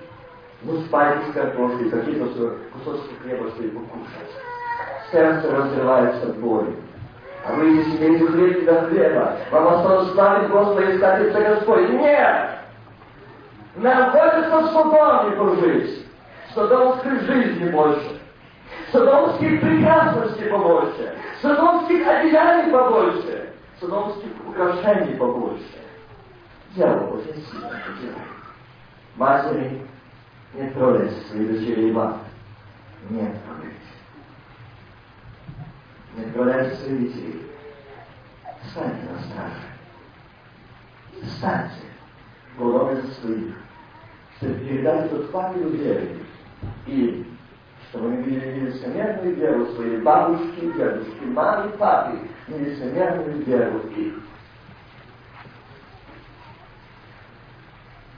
[0.63, 4.31] муспайки с картошкой, какие-то кусочки хлеба, чтобы покушать.
[5.11, 6.77] Сердце разрывается от боли.
[7.49, 9.37] А вы не имеете хлеб до хлеба.
[9.51, 11.89] Вам осталось славить Господа и искать Господь.
[11.91, 12.51] Нет!
[13.77, 16.07] Нам хочется в Содоме пожить.
[16.55, 18.21] Содомской жизни больше.
[18.93, 21.15] Содомских прекрасностей побольше.
[21.41, 23.53] Содомских одеяний побольше.
[23.81, 25.65] Содомских украшений побольше.
[26.75, 28.19] Дело очень сильно делает.
[29.17, 29.83] Матери
[30.53, 32.19] не троллять свои дочери и баб.
[33.09, 33.98] Не трогайте.
[36.33, 37.47] Тролляйте своих детей.
[38.63, 39.63] Встаньте на страже.
[41.23, 41.75] Встаньте.
[42.57, 43.55] Головы за своих
[44.39, 46.17] чтобы передать этот факел веры.
[46.87, 47.27] И
[47.89, 54.15] чтобы мы видели нелицемерную веру своей бабушки, дедушки, мамы, папы, нелицемерную веру их.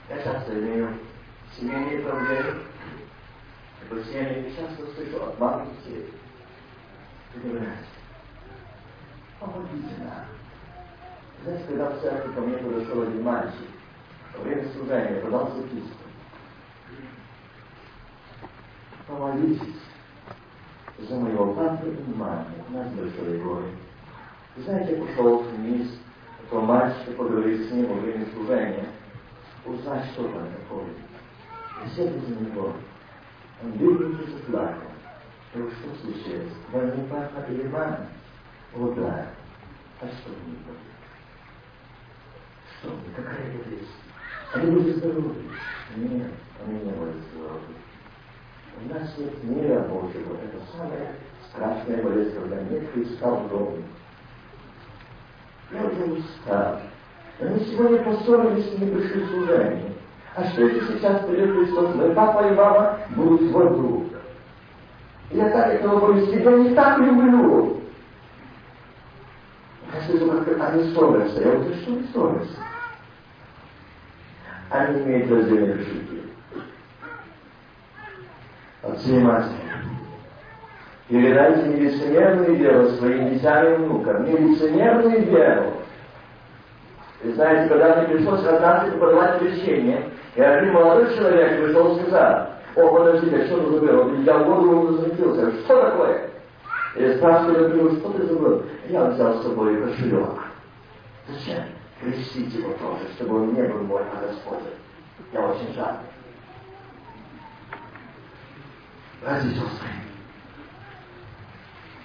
[0.09, 0.89] Я часто имею
[1.57, 2.55] семейные проблемы.
[3.89, 6.13] Это семьи часто слышу от мамы детей.
[7.35, 7.77] И говорят,
[9.39, 10.25] помогите нам.
[11.43, 13.67] Знаете, когда в церкви ко мне подошел один мальчик,
[14.37, 15.97] во время служения подал записку.
[19.07, 19.81] Помолитесь
[20.99, 22.45] за моего папу и маму.
[22.69, 23.71] У нас большое горе.
[24.55, 25.89] Вы знаете, я пошел вниз,
[26.45, 28.87] этого мальчика поговорить с ним во время служения,
[29.65, 30.87] узнать, что там такое.
[31.85, 32.73] И сели за него.
[33.63, 34.90] Он бедненький заплакал.
[35.53, 36.53] Говорю, что случилось?
[37.49, 38.07] Не мама?
[38.73, 39.27] О, да.
[39.99, 40.77] А что мне будет?
[42.79, 43.13] Что мне?
[43.15, 43.87] Какая болезнь?
[44.53, 45.35] Они были здоровы.
[45.97, 46.31] Нет,
[46.65, 47.59] они не были здоровы.
[48.77, 50.35] У нас нет мира Божьего.
[50.35, 51.15] Это самая
[51.49, 53.83] страшная болезнь, когда нет Христа в доме.
[55.71, 56.79] Я уже устал.
[57.39, 59.93] Они сегодня поссорились и не пришли служение.
[60.35, 64.10] А что если сейчас придет Христос, мой папа и мама будут в аду?
[65.31, 67.81] Я так этого боюсь, я не так люблю.
[69.93, 71.41] Я слышу, как они ссорятся.
[71.41, 72.57] Я говорю, что вы ссорятся?
[74.69, 76.21] Они имеют раздельные кошельки
[78.83, 79.55] отцы и матери.
[81.07, 84.25] Передайте нелицемерную веру своим детям и внукам.
[84.25, 85.73] Нелицемерную веру.
[87.23, 92.49] И знаете, когда мне пришлось однажды подавать крещение, и один молодой человек пришел и сказал,
[92.75, 94.03] о, подожди, что ты забыл?
[94.15, 95.51] Взял голову и засветился.
[95.63, 96.29] Что такое?
[96.95, 98.63] Я спрашиваю, говорю, что ты забыл?
[98.89, 100.39] Я взял с собой кошелек.
[101.27, 101.63] Зачем?
[102.01, 104.59] Крестить его тоже, чтобы он не был мой, а Господь.
[105.33, 105.97] Я очень жаль.
[109.21, 109.87] Братья и сестры,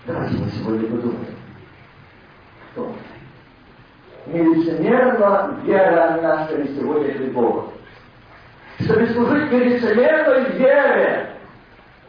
[0.07, 1.37] давайте мы сегодня подумаем,
[2.73, 4.35] кто мы.
[4.35, 7.71] Нелицемерна вера наша ли сегодня перед Богом.
[8.81, 11.31] Чтобы служить нелицемерной вере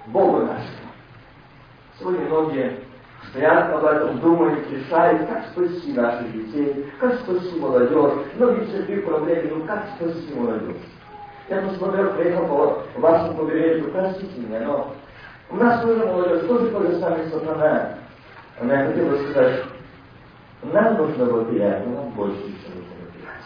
[0.08, 0.92] Богу нашему.
[1.98, 2.80] Сегодня многие
[3.30, 8.26] стоят об этом, думают, решают, как спасти наших детей, как спасти молодежь.
[8.36, 10.76] Многие церкви проблемы, ну как спасти молодежь.
[11.50, 14.94] Я посмотрел, приехал по вашему побережью, простите меня, но
[15.50, 17.98] У нас тоже молодежь тоже то же самое сатана.
[18.62, 19.64] Но я хотел бы сказать,
[20.64, 23.46] нам нужно вопиять, но нам больше, чем нужно вопиять.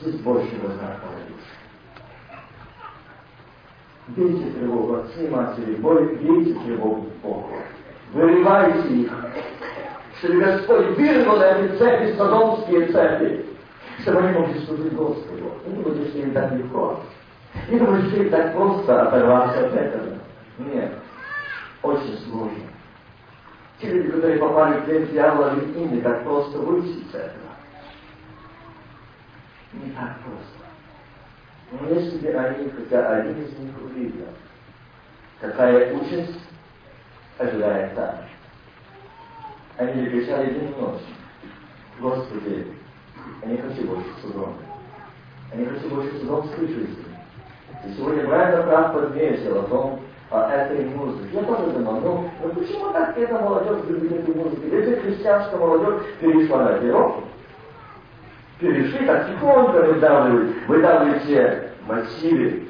[0.00, 1.50] Здесь больше нужна молодежь.
[4.08, 7.50] Бейте тревогу, отцы и матери, бейте тревогу Богу.
[8.14, 9.12] Вырывайте их,
[10.18, 13.46] чтобы Господь вырвал эти цепи, содомские цепи,
[14.00, 15.52] чтобы они могли служить Господу.
[15.66, 17.00] Не думайте, что им так легко.
[17.68, 20.18] Не что им так просто оторваться от этого.
[20.58, 20.92] Нет,
[21.82, 22.64] очень сложно.
[23.80, 27.49] Те люди, которые попали в плен дьявола, им не так просто выйти из этого.
[29.72, 30.60] Не так просто.
[31.72, 34.26] Но если бы они, хотя один из них увидел,
[35.40, 36.40] какая участь
[37.38, 38.16] ожидает там,
[39.76, 41.00] они кричали день и ночь.
[42.00, 42.66] Господи,
[43.42, 44.56] я не хочу больше судом.
[45.52, 47.04] Я не больше судомской жизни.
[47.86, 51.28] И сегодня Брайан прав подметил о том, о этой музыке.
[51.32, 54.66] Я тоже думал, ну, ну почему так эта молодежь любит эту музыку?
[54.66, 57.24] Если христианская молодежь перешла на пирог,
[58.60, 62.68] перешли, так тихонько выдавливают, выдавливают все мотивы,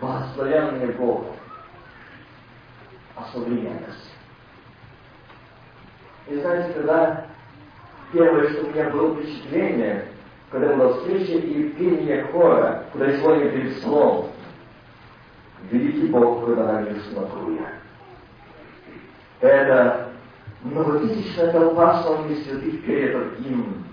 [0.00, 1.34] благословенные Богом
[3.16, 4.10] о современности.
[6.28, 7.26] И знаете, когда
[8.12, 10.06] первое, что у меня было впечатление,
[10.50, 14.30] когда была встреча и пение хора, куда сегодня перед словом,
[15.70, 17.72] великий Бог, когда на них смотрю я.
[19.40, 20.10] Это
[20.62, 23.84] многотысячная толпа славных святых перед им.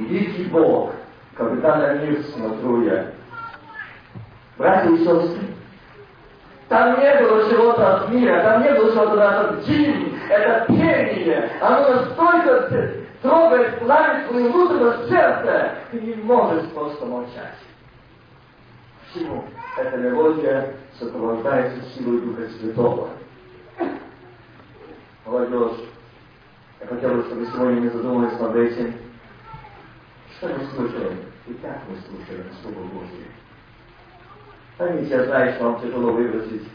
[0.00, 0.92] Великий Бог,
[1.36, 3.06] когда на мир смотрю я.
[4.56, 5.46] Братья и сестры,
[6.68, 11.94] там не было чего-то от мира, там не было чего-то от дин, это пение, оно
[11.94, 17.56] настолько трогает, плавит твое внутреннее сердце, ты не можешь просто молчать.
[19.12, 19.44] Почему?
[19.76, 23.08] Эта мелодия сопровождается силой Духа Святого.
[25.26, 25.80] Молодежь,
[26.80, 28.94] я хотел бы, чтобы сегодня не задумались над этим,
[30.40, 33.26] что мы слушаем, и как мы слушаем Слово Божье.
[34.78, 36.66] Поймите, я знаю, что вам тяжело выбросить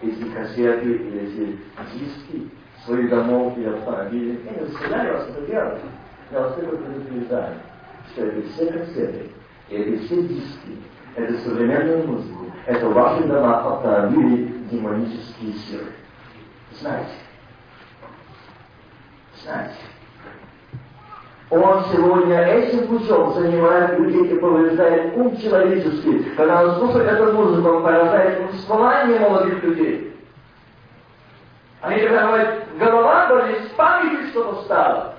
[0.00, 1.58] эти кассеты или эти
[1.92, 2.48] диски
[2.84, 4.40] своих домов и автомобилей.
[4.44, 5.82] Я не заставляю вас это делать.
[6.30, 7.54] Я вас только предупреждаю,
[8.12, 9.30] что это все кассеты,
[9.68, 10.78] и это все диски,
[11.16, 15.86] это современная музыка, это ваши дома, автомобили, демонические силы.
[16.78, 17.10] Знаете.
[19.42, 19.74] Знаете.
[21.52, 26.30] Он сегодня этим путем занимает людей и повреждает ум человеческий.
[26.34, 30.16] Когда он слушает эту музыку, он поражает воспоминания молодых людей.
[31.82, 35.14] Они когда говорят, голова болит, с памяти что-то стало.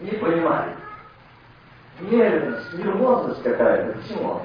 [0.00, 0.78] Не понимают.
[2.00, 3.98] Нервность, нервозность какая-то.
[3.98, 4.40] Почему?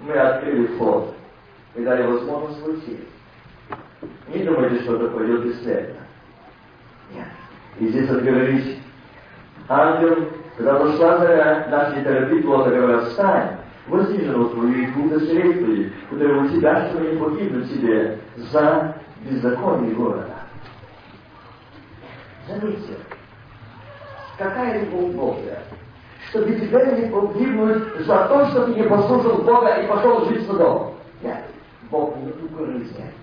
[0.00, 1.14] Мы открыли вход
[1.76, 3.06] и дали возможность уйти.
[4.34, 6.00] Не думайте, что это пойдет бесследно.
[7.14, 7.28] Нет.
[7.78, 8.77] И здесь отговорились
[9.68, 15.92] ангел, когда зашла заря, наши терапии плота говорят, встань, возьми жену твою и двух дочерей
[16.10, 20.34] которые у тебя, чтобы не погибнуть тебе за беззаконие города.
[22.48, 22.94] Заметьте,
[24.38, 25.62] какая любовь Божья,
[26.30, 30.94] чтобы тебя не погибнуть за то, что ты не послушал Бога и пошел жить судом.
[31.22, 31.44] Нет,
[31.90, 33.14] Бог не укорызняет.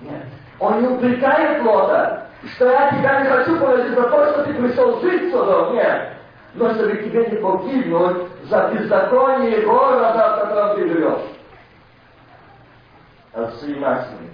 [0.00, 0.24] Нет.
[0.58, 5.00] Он не упрекает Лота, что я тебя не хочу положить за то, что ты пришел
[5.00, 5.70] жить сюда.
[5.72, 6.12] Нет.
[6.54, 11.22] Но чтобы тебе не погибнуть за беззаконие города, в котором ты живешь.
[13.32, 14.30] Отцы и матери.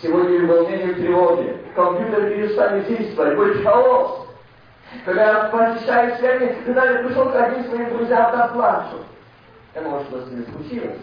[0.00, 1.56] Сегодня в волнении и тревоге.
[1.74, 4.26] Компьютер перестанет действовать, будет хаос.
[5.06, 8.96] Когда я посещаю семьи, когда я пришел к одним своим друзьям, там плачу.
[9.74, 11.00] Я может, что с ними случилось.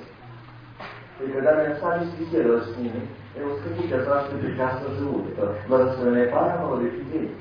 [1.21, 5.32] И когда мы остались беседовать с ними, вот знаю, что прекрасно живут.
[5.32, 7.36] Это благословенная пара молодых людей.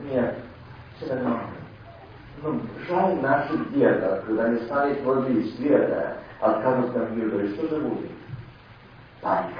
[0.00, 0.36] Нет,
[0.96, 1.48] все нормально.
[2.42, 8.10] Ну, жаль наших дедов, когда они стали плоды света, откажут компьютера, и что же будет?
[9.20, 9.54] Паника.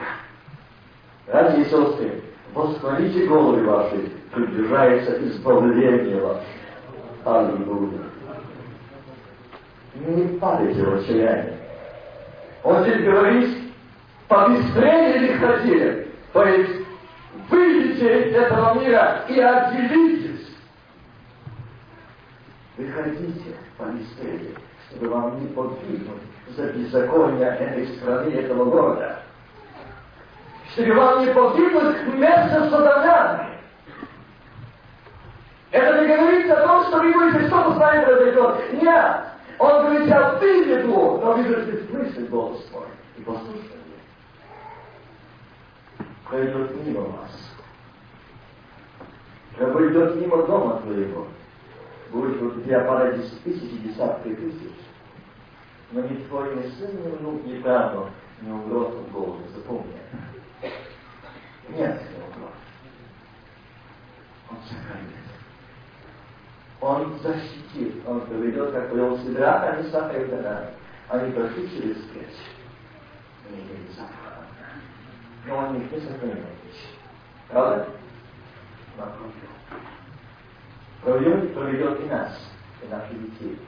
[1.27, 6.47] Братья и сестры, восстановите головы ваши, приближается избавление ваше.
[7.25, 8.01] Аллилуйя.
[9.95, 11.59] Не падайте в отчаяние.
[12.65, 13.62] Он здесь говорит,
[14.33, 16.09] побыстрее хотели.
[16.33, 16.87] То есть,
[17.51, 20.57] выйдите из этого мира и отделитесь.
[22.79, 24.55] Выходите побыстрее,
[24.89, 26.23] чтобы вам не погибнуть
[26.57, 29.19] за беззаконие этой страны, этого города.
[30.71, 33.59] Чтобы вам не погибнуть вместо сатанами.
[35.73, 38.83] Это не говорится о том, что вы будете что-то с вами произойдет.
[38.83, 39.17] Нет.
[39.59, 40.09] Он говорит
[40.41, 42.85] ты выведу, но выведет мысль голос мой
[43.19, 43.82] и послушай
[46.33, 47.31] пройдет мимо вас.
[49.59, 51.29] Как пройдет мимо дома твоего,
[52.11, 54.73] будет у тебя падать тысячи, десятки тысяч.
[55.93, 58.09] Но ни твой ни сын, ни внук, ни правнук
[58.41, 59.93] не умрет от голода, запомни.
[61.69, 62.55] Нет, не умрет.
[64.51, 65.13] Он сохранит.
[66.81, 70.75] Он защитит, он поведет, как повел Сидраха, они Саха
[71.11, 72.41] Они прошли через печь.
[73.51, 74.32] Не имели запаха
[75.47, 76.47] но он их не сохраняет.
[77.49, 77.89] Правда?
[81.03, 82.33] Проведет, проведет и нас,
[82.83, 83.59] и наших детей.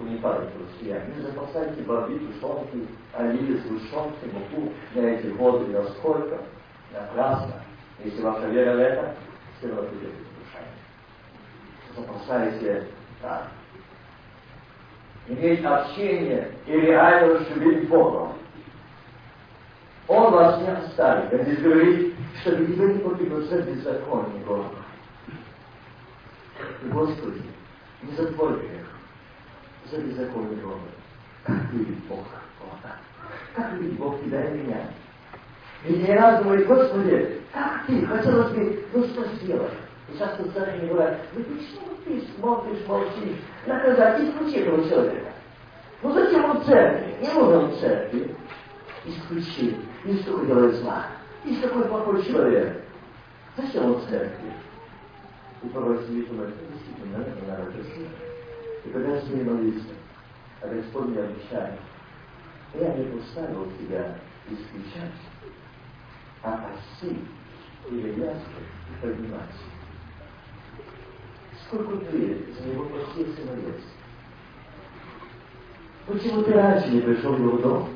[0.00, 1.00] Не падайте, друзья.
[1.14, 6.38] Не запасайте воды, тушенки, оливы, сгущенки, муку на эти годы, на сколько,
[6.92, 7.62] на красно.
[8.04, 9.14] Если ваша вера в это,
[9.58, 10.76] все равно придет разрушение.
[11.96, 12.88] Запасайте
[13.22, 13.48] так.
[15.28, 18.32] Иметь общение и реально любить Бога.
[20.08, 21.32] Он вас не оставит.
[21.32, 24.70] Он здесь говорит, что вы не погибнутся беззаконие Бога.
[26.84, 27.42] Господи,
[28.02, 28.86] не за твой грех,
[29.90, 30.80] за беззаконие Бога.
[31.44, 32.18] Как любит Бог
[32.60, 32.96] Бога?
[33.54, 34.90] Как любит Бог тебя и меня?
[35.84, 39.72] И не раз говорит, Господи, как ты, хотелось бы, ну что сделать?
[40.08, 43.38] И часто цари говорят, ну почему ты смотришь, молчишь?
[43.66, 45.32] Наказать, исключи этого человека.
[46.02, 47.16] Ну зачем он в церкви?
[47.20, 48.36] Не нужен в церкви.
[49.04, 49.76] Исключи.
[50.06, 51.06] Что делает зла?
[51.44, 52.80] Есть такой плохой человек.
[53.56, 54.52] Зачем он в церкви?
[55.64, 58.08] И порой сидит он, действительно, это надо красиво.
[58.84, 59.94] И когда с ней молился,
[60.60, 61.80] а Господь мне обещает,
[62.74, 65.12] я не поставил тебя исключать,
[66.44, 67.18] а оси
[67.90, 68.42] или ясно
[68.90, 69.54] и поднимать.
[71.66, 73.88] Сколько ты за него постился молился?
[76.06, 77.95] Почему ты раньше не пришел в его дом?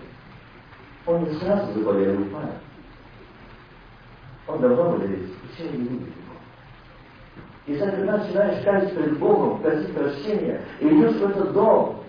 [1.07, 2.51] Он не сразу заболел и упал.
[4.46, 6.30] Он давно болеет, почему не любит его?
[7.66, 12.05] И когда начинаешь каяться перед Богом, просить прощения, и идешь в этот дом,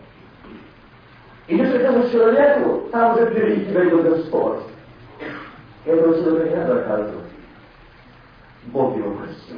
[1.47, 4.61] идешь к этому человеку, там уже впереди тебя идет Господь.
[5.85, 7.31] И этого человека не надо оказывать.
[8.65, 9.57] Бог его простил.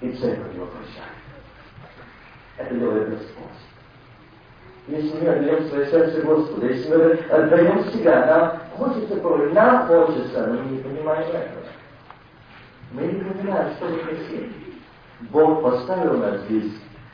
[0.00, 1.12] И церковь его прощает.
[2.56, 3.73] Это делает Господь
[4.86, 10.46] если мы отдаем свое сердце Господу, если мы отдаем себя, нам хочется порой, нам хочется,
[10.46, 11.64] но мы не понимаем этого.
[12.92, 14.52] Мы не понимаем, что мы хотим.
[15.30, 16.72] Бог поставил нас здесь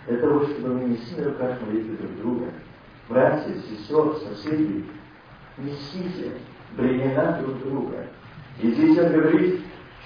[0.09, 2.47] для того, чтобы мы несли на руках молитвы друг друга.
[3.09, 4.85] Братья, сестер, соседи,
[5.59, 6.33] несите
[6.77, 8.07] бремена друг друга.
[8.61, 9.61] И здесь он говорит,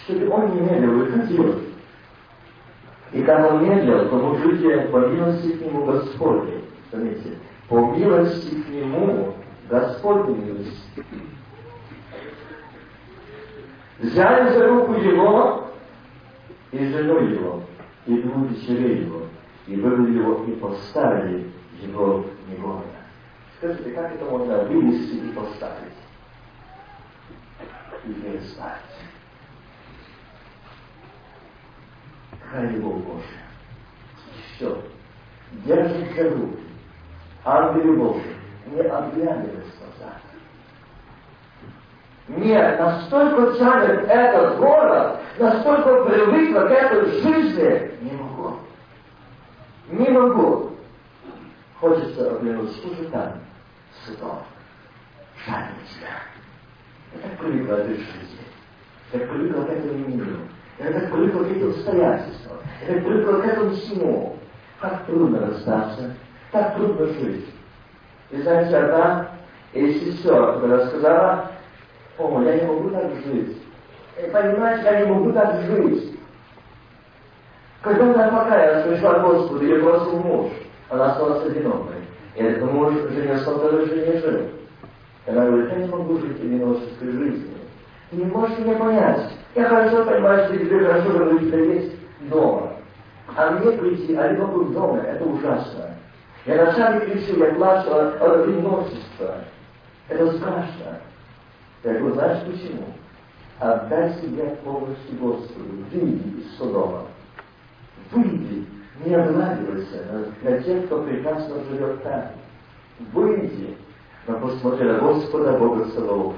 [0.04, 1.60] чтобы он не медлил, выходил.
[3.12, 6.60] И как он медлил, поможите по милости к нему Господне.
[6.92, 7.38] Заметьте,
[7.68, 9.34] по милости к Нему,
[9.68, 11.04] Господней милости.
[13.98, 15.70] Взяли за руку Его
[16.72, 17.62] и жену Его,
[18.06, 19.22] и двух дочерей Его,
[19.66, 21.50] и вывели Его, и поставили
[21.80, 22.84] Его негодно.
[23.56, 25.92] Скажите, как это можно вывести и поставить?
[28.04, 28.80] И перестать.
[32.42, 33.44] Какая любовь Божия.
[34.54, 34.82] Все.
[35.64, 36.58] Держит за руку
[37.44, 38.34] Божьи
[38.66, 40.20] не оглядывались назад.
[42.28, 48.56] Нет, настолько тянет этот город, настолько привыкла к этой жизни, не могу.
[49.90, 50.70] Не могу.
[51.80, 53.32] Хочется оглянуться, что же там?
[54.06, 54.42] Сынок,
[55.46, 56.08] жаль тебя.
[57.12, 58.44] Я так привыкла к этой жизни.
[59.12, 60.38] Я так привыкла к этому миру.
[60.78, 62.56] Я так привыкла к этим обстоятельствам.
[62.80, 64.36] Я так привыкла к этому всему.
[64.80, 66.14] Как трудно расстаться
[66.54, 67.46] так трудно жить.
[68.30, 69.28] И знаете, одна
[69.72, 71.50] из сестер рассказала,
[72.16, 73.58] о, я не могу так жить.
[74.16, 76.16] И понимаете, я не могу так жить.
[77.82, 80.52] Когда она покаялась, пришла к Господу, ее бросил муж,
[80.88, 81.96] она осталась одинокой.
[82.36, 84.40] И этот муж женился на второй жене жил.
[85.26, 87.58] И она говорит, я не могу жить одиноческой жизнью.
[88.10, 89.32] Ты не можешь меня понять.
[89.56, 91.96] Я хорошо понимаю, что тебе хорошо, что у тебя есть
[92.30, 92.74] дома.
[93.36, 95.93] А мне прийти, а либо быть дома, это ужасно.
[96.46, 99.36] Я ночами кричу, я плачу от, от одиночества.
[100.08, 101.00] Это страшно.
[101.84, 102.84] Я говорю, знаешь почему?
[103.60, 105.64] Отдай себя полностью Господу.
[105.90, 107.06] Выйди из Содома.
[108.10, 108.66] Выйди.
[109.04, 112.24] Не обладивайся на, на тех, кто прекрасно живет там.
[113.12, 113.76] Выйди.
[114.26, 116.34] Но посмотри на Господа Бога Саваоф.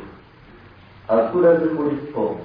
[1.08, 2.40] Откуда приходит помощь?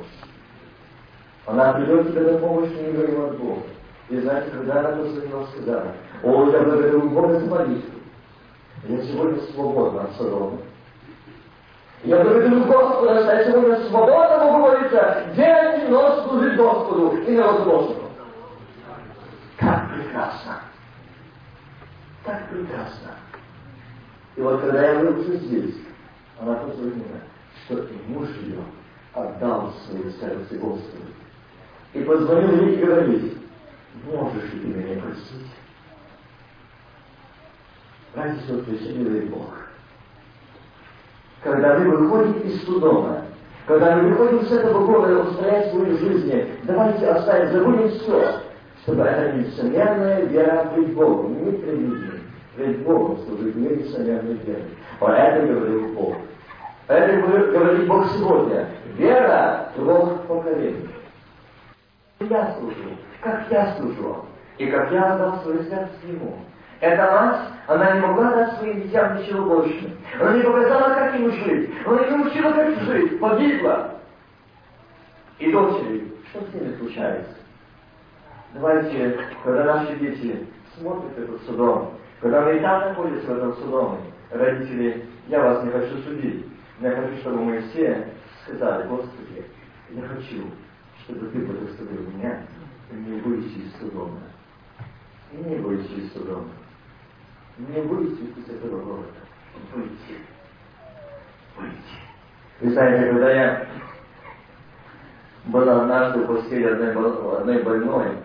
[1.46, 3.62] Она придет тебе на помощь, не говорим от Бога.
[4.12, 8.00] И знаете, когда она позвонила, сказала, о, я благодарю Бога за молитву.
[8.84, 10.58] Я сегодня свободна от Содома.
[12.04, 17.38] Я благодарю Господа, что я сегодня свободно могу молиться день и ночь служить Господу и
[17.38, 18.10] Божьему.
[19.58, 20.60] Как прекрасно!
[22.26, 23.12] Так прекрасно!
[24.36, 25.76] И вот когда я уже здесь,
[26.38, 27.22] она позвонила,
[27.64, 28.60] что и муж ее
[29.14, 31.06] отдал свое сердце Господу.
[31.94, 33.41] И позвонил ей и говорит,
[34.06, 35.52] можешь ли ты меня простить?
[38.14, 39.54] Братья и сестры, все Бог.
[41.44, 43.26] Когда вы выходите из судома,
[43.66, 48.42] когда мы выходим с этого города устроять свою жизнь, давайте оставим, забудем все,
[48.84, 52.20] чтобы это несомненная вера пред Богом, не пред людьми,
[52.56, 54.66] пред Богом служить не несомненной верой.
[55.00, 56.16] Вот это говорил Бог.
[56.88, 58.68] Это говорит Бог сегодня.
[58.98, 60.90] Вера двух поколений.
[62.20, 64.26] Я служу, как я служу,
[64.58, 66.38] и как я отдал свое сердце Ему.
[66.80, 69.96] Эта мать, она не могла дать своим детям ничего больше.
[70.20, 71.70] Она не показала, как им жить.
[71.86, 73.20] Она не научила, как жить.
[73.20, 73.96] Погибла.
[75.38, 77.36] И дочери, что с ними случается?
[78.54, 80.48] Давайте, когда наши дети
[80.78, 83.98] смотрят этот судом, когда мы и там находимся в этом судоме,
[84.32, 86.46] родители, я вас не хочу судить,
[86.80, 88.08] но я хочу, чтобы мы все
[88.44, 89.46] сказали, Господи,
[89.92, 90.46] я хочу,
[91.04, 92.42] чтобы Ты благословил меня,
[92.92, 94.20] не выйти из судома.
[95.32, 96.50] И не выйти из судома
[97.68, 99.08] не выйти из этого города.
[99.74, 100.22] Выйти.
[101.58, 101.76] Выйти.
[102.62, 103.68] Вы знаете, когда я
[105.46, 108.18] был однажды в постели одной, одной больной,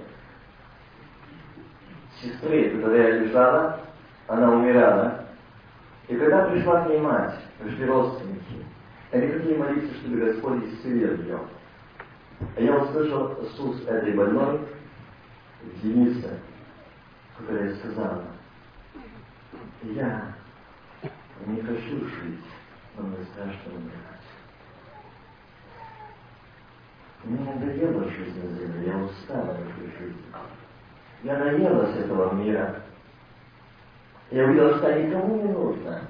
[2.20, 3.80] сестры, когда я лежала,
[4.28, 5.24] она умирала.
[6.08, 8.64] И когда пришла к ней мать, пришли родственники,
[9.12, 11.38] они хотели молиться, чтобы Господь исцелил ее.
[12.38, 14.60] А я услышал с уст этой больной,
[15.82, 16.38] Дениса,
[17.38, 18.24] которая сказала,
[19.82, 20.34] я
[21.46, 22.44] не хочу жить,
[22.96, 24.16] но мне страшно умирать.
[27.24, 30.22] Мне надоела жизнь на земле, я устала от этой жизни.
[31.22, 32.82] Я наелась этого мира.
[34.30, 36.02] Я увидела, что никому не нужно.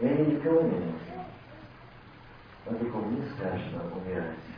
[0.00, 1.24] Они никому не нужны.
[2.66, 4.49] Но только мне страшно умирать.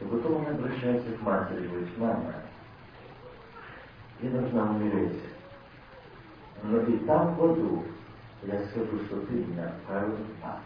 [0.00, 2.34] И потом он обращается к матери говорит, мама,
[4.20, 5.22] я должна умереть
[6.62, 7.84] но и там в аду
[8.44, 10.60] я скажу, что ты меня отправил в ад.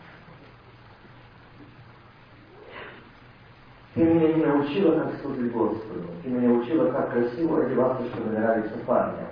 [3.94, 6.08] Ты меня не научила, как служить Господу.
[6.22, 9.28] Ты меня учила, как красиво одеваться, чтобы нравиться парням.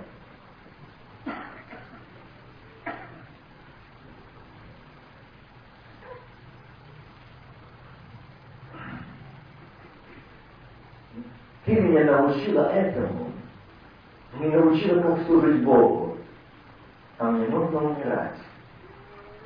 [11.65, 13.31] Ты меня научила этому.
[14.39, 16.05] Меня научила, как служить Богу
[17.17, 18.37] а мне нужно умирать.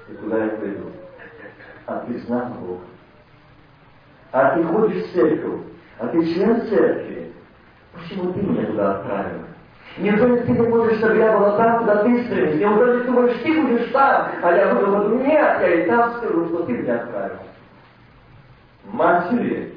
[0.09, 0.91] И куда я пойду?
[1.85, 2.81] А ты знак Бога.
[4.31, 5.61] А ты ходишь в церковь,
[5.99, 7.33] а ты член церкви.
[7.93, 9.41] Почему ты меня туда отправил?
[9.97, 12.57] Неужели ты не можешь, чтобы я была там, куда ты стремишься?
[12.57, 14.31] Неужели ты думаешь, ты будешь там?
[14.41, 17.37] А я буду, нет, я и там скажу, что ты меня отправил.
[18.85, 19.73] Матери,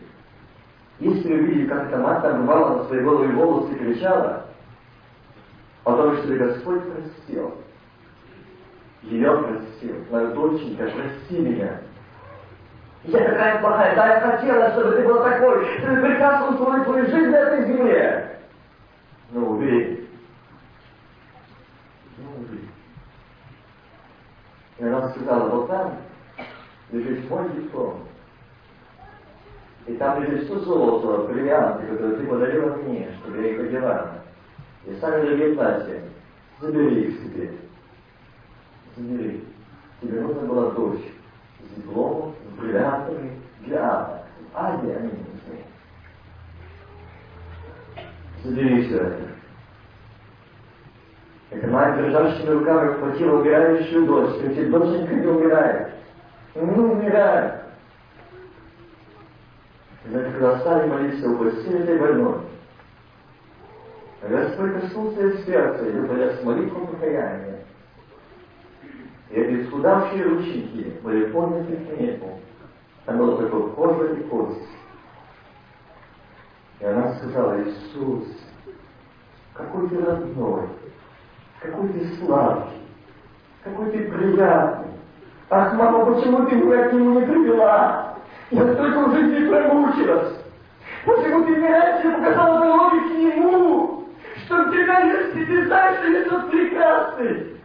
[1.03, 4.46] если вы видели, как эта мать там рвала на свои головы волосы и кричала,
[5.84, 7.55] о том, что Господь простил,
[9.03, 11.80] ее простил, мою доченька, прости меня.
[13.05, 17.30] Я такая плохая, да я хотела, чтобы ты был такой, ты прекрасно устроил твою жизнь
[17.30, 18.38] на этой земле.
[19.32, 20.09] Ну, убери.
[22.18, 22.68] Ну, убери.
[24.78, 25.96] И она сказала, вот там
[26.92, 28.07] лежит мой диплом.
[29.86, 34.11] И там золото, бриллианты, которые ты подарила мне, чтобы я их одевала.
[34.86, 36.00] И сами дорогие платья,
[36.61, 37.50] забери их себе
[38.96, 39.44] забери.
[40.00, 41.03] Тебе нужна была дочь
[41.61, 44.22] с дипломом, с бриллиантами для ада.
[44.55, 45.64] Аде они нужны.
[48.44, 49.28] Забери все это.
[51.50, 54.40] Эта мать дрожащими руками хватила умирающую дочь.
[54.42, 55.92] Ведь доченька не умирает.
[56.55, 57.62] Не умирает.
[60.05, 62.40] И когда стали молиться у постели этой больной,
[64.22, 67.59] Господь коснулся ее сердца, и выпадя с молитвой покаяния,
[69.30, 72.38] и эти исхудавшие рученьки были подняты к небу.
[73.05, 74.68] Там было только кожа и кость.
[76.80, 78.28] И она сказала, Иисус,
[79.55, 80.68] какой ты родной,
[81.61, 82.82] какой ты сладкий,
[83.64, 84.92] какой ты приятный.
[85.50, 88.01] Ах, мама, почему ты меня к нему не привела?
[88.53, 90.36] Я столько в жизни промучилась.
[91.07, 94.09] Почему ты мне раньше показала дороги к нему?
[94.44, 97.57] Что тебя есть, и ты знаешь, что я тот прекрасный.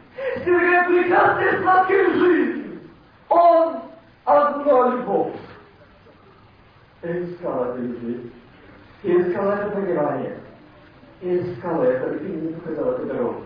[0.88, 2.79] прекрасной сладкой жизни.
[3.27, 3.81] Он
[4.23, 5.33] одно любовь.
[7.03, 8.31] И искал эту любви.
[9.03, 10.38] И искал это понимание.
[11.19, 13.43] И искал это, и не показал эту дорогу.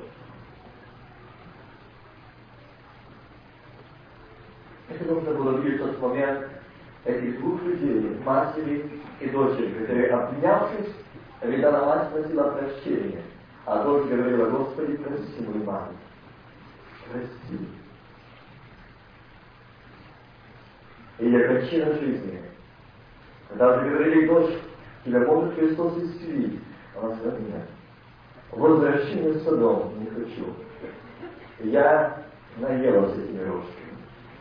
[4.89, 6.60] Это нужно было видеть тот момент
[7.05, 8.89] этих двух людей, матери
[9.19, 10.93] и дочери, которые, обнявшись,
[11.41, 13.23] видала мать просила прощения,
[13.65, 15.89] а дочь говорила, Господи, прости мою мать,
[17.11, 17.67] прости.
[21.19, 22.41] И я кончина жизни.
[23.49, 24.53] Когда же говорили, дочь,
[25.05, 26.59] тебя может Христос исцелить,
[26.95, 27.67] она сказала, нет.
[28.51, 30.53] Возвращение в Содом не хочу.
[31.59, 32.23] Я
[32.57, 33.91] наелась этими рожками.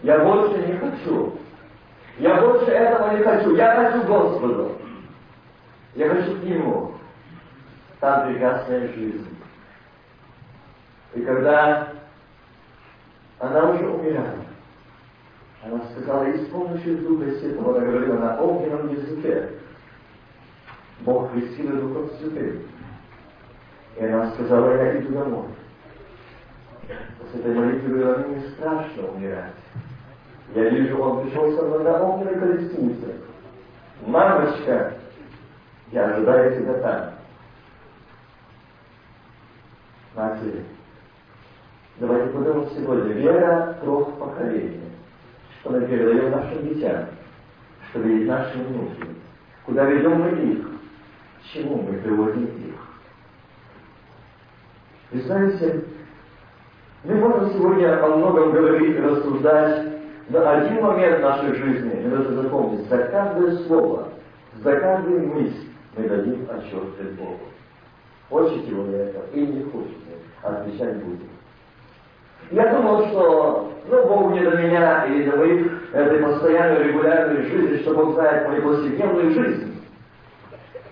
[0.03, 1.39] Я больше не хочу.
[2.21, 3.57] Я больше этого не хочу.
[3.57, 4.73] Я хочу Господу.
[5.95, 6.93] Я хочу к Нему.
[7.99, 9.37] Там прекрасная жизнь.
[11.14, 11.95] И когда
[13.39, 14.45] она уже умирала,
[15.64, 19.49] она сказала, и с помощью Духа Святого, она говорила на огненном языке,
[21.01, 22.62] Бог крестил Духом Святым.
[23.97, 25.49] И она сказала, я иду домой.
[27.18, 29.60] После этой молитвы говорила, мне не страшно умирать.
[30.55, 33.20] Я вижу, он пришел со мной на огненной колеснице.
[34.05, 34.94] Мамочка,
[35.92, 37.11] я ожидаю тебя там.
[40.16, 40.64] Матери,
[41.98, 43.12] давайте подумаем сегодня.
[43.12, 44.80] Вера трех поколений.
[45.61, 47.07] Что мы передаем нашим детям,
[47.90, 49.05] что видят наши внуки.
[49.66, 50.66] Куда ведем мы их?
[50.66, 52.74] К чему мы приводим их?
[55.12, 55.84] Вы знаете,
[57.05, 59.89] мы можем сегодня о многом говорить рассуждать,
[60.31, 64.09] но один момент нашей жизни мы должны запомнить, за каждое слово,
[64.62, 65.66] за каждую мысль
[65.97, 67.39] мы дадим отчет перед Богом.
[68.28, 69.97] Хочете вы это или не хочете,
[70.43, 71.28] отвечать будем.
[72.53, 77.78] Я думал, что ну, Бог не до меня или до моих этой постоянной регулярной жизни,
[77.78, 79.70] что Бог знает мою повседневную жизнь.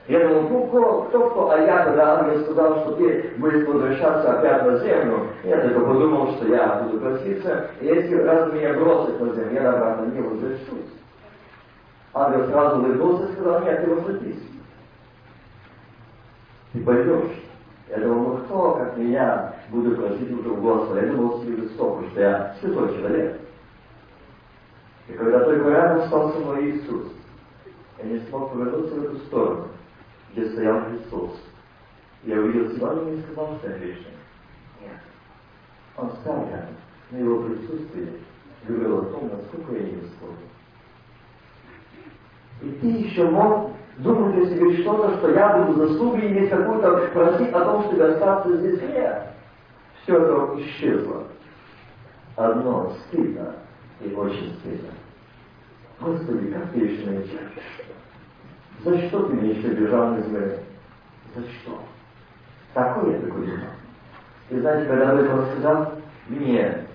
[0.09, 4.39] Я думал, ну кто, кто, кто, а я, когда ангел сказал, что ты будешь возвращаться
[4.39, 9.21] опять на землю, я только подумал, что я буду проситься, и если раз меня бросят
[9.21, 10.93] на землю, я обратно не возвращусь.
[12.15, 14.43] Ангел сразу улыбнулся и сказал, нет, ты возвратись.
[16.73, 17.45] Ты пойдешь.
[17.91, 21.05] Я думал, ну кто, как меня, буду просить уже у Господа.
[21.05, 23.41] Я думал себе высоко, что я святой человек.
[25.09, 27.13] И когда только рядом стал со мной Иисус,
[27.99, 29.69] я не смог повернуться в эту сторону
[30.33, 31.41] где стоял Христос.
[32.25, 34.07] Я увидел и не сказал, что я грешник.
[34.81, 34.99] Нет.
[35.97, 36.75] Он стал рядом,
[37.11, 38.09] на его присутствие
[38.67, 40.37] говорил о том, насколько я не достоин.
[42.61, 47.53] И ты еще мог думать о себе что-то, что я буду заслуги иметь какую-то, просить
[47.53, 48.81] о том, чтобы остаться здесь.
[48.83, 49.29] Нет.
[50.03, 51.25] Все это исчезло.
[52.37, 53.55] Одно стыдно
[54.01, 54.91] и очень стыдно.
[56.01, 57.89] Господи, как ты еще научаешь?
[58.85, 60.59] За что ты мне еще бежал из мира?
[61.35, 61.83] За что?
[62.75, 63.67] Такой я такой думал.
[64.51, 65.93] И знаете, когда об этом сказал
[66.29, 66.87] мне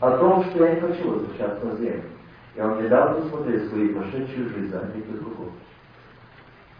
[0.00, 2.02] о том, что я не хочу возвращаться на землю,
[2.56, 5.30] я вам недавно посмотрел свои прошедшие жизни, а не только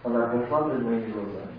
[0.05, 1.57] Она прошла перед моими глазами.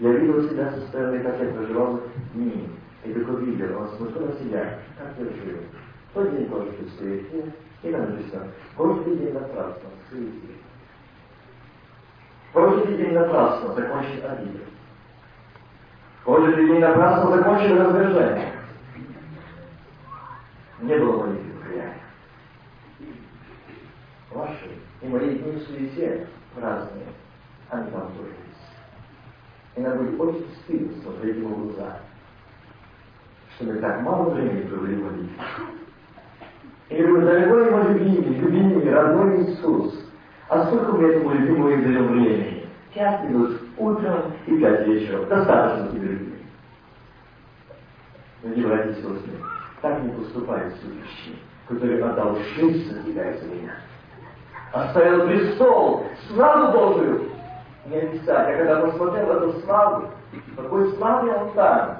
[0.00, 2.02] Я видел себя со стороны, как я проживал
[2.34, 2.68] дни.
[3.04, 5.60] И только видел, он смотрел на себя, как я жил.
[6.12, 10.55] Тот день тоже в суете, и нам написано, каждый день напрасно, в суете.
[12.56, 14.60] Прожитый день напрасно закончит обида.
[16.24, 18.52] Прожитый день напрасно закончит раздражение.
[20.80, 22.00] Не было молитвы покаяния.
[24.30, 24.70] Ваши
[25.02, 27.04] и мои дни в суете разные,
[27.68, 29.76] они там тоже есть.
[29.76, 31.98] И нам будет очень стыдно смотреть в глаза,
[33.54, 35.44] что мы так мало времени провели в молитве.
[36.88, 40.06] И говорю, дорогой мой любимый, любимый, родной Иисус,
[40.48, 42.66] а сколько мы этому любимому уделим времени?
[42.94, 45.28] Пять минут утром и пять вечером.
[45.28, 46.34] Достаточно тебе любви.
[48.42, 49.32] Но не братья и сестры,
[49.82, 53.74] так не поступает судящий, который отдал жизнь за тебя и за меня.
[54.72, 57.30] Оставил престол, славу Божию.
[57.86, 58.48] Не описать.
[58.48, 60.10] Я когда посмотрел эту славу,
[60.56, 61.98] какой славе он там,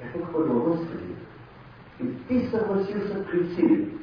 [0.00, 1.16] я только подумал, Господи,
[1.98, 3.98] и ты согласился прийти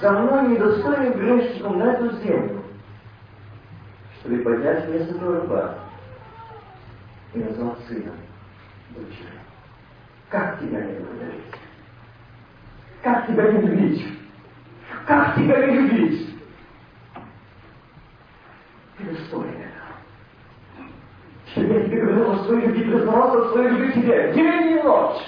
[0.00, 2.62] за мной недостойным грешником на эту землю,
[4.20, 5.78] чтобы поднять вместо раба
[7.32, 8.12] и назвал сына
[8.90, 9.40] дочерью.
[10.28, 11.54] Как тебя не благодарить?
[13.02, 14.18] Как тебя не любить?
[15.06, 16.36] Как тебя не любить?
[18.98, 20.86] Ты достоин этого.
[21.46, 24.32] Чтобы я тебе говорил о своей любви, признавался о своей любви к тебе.
[24.34, 25.22] День и ночь.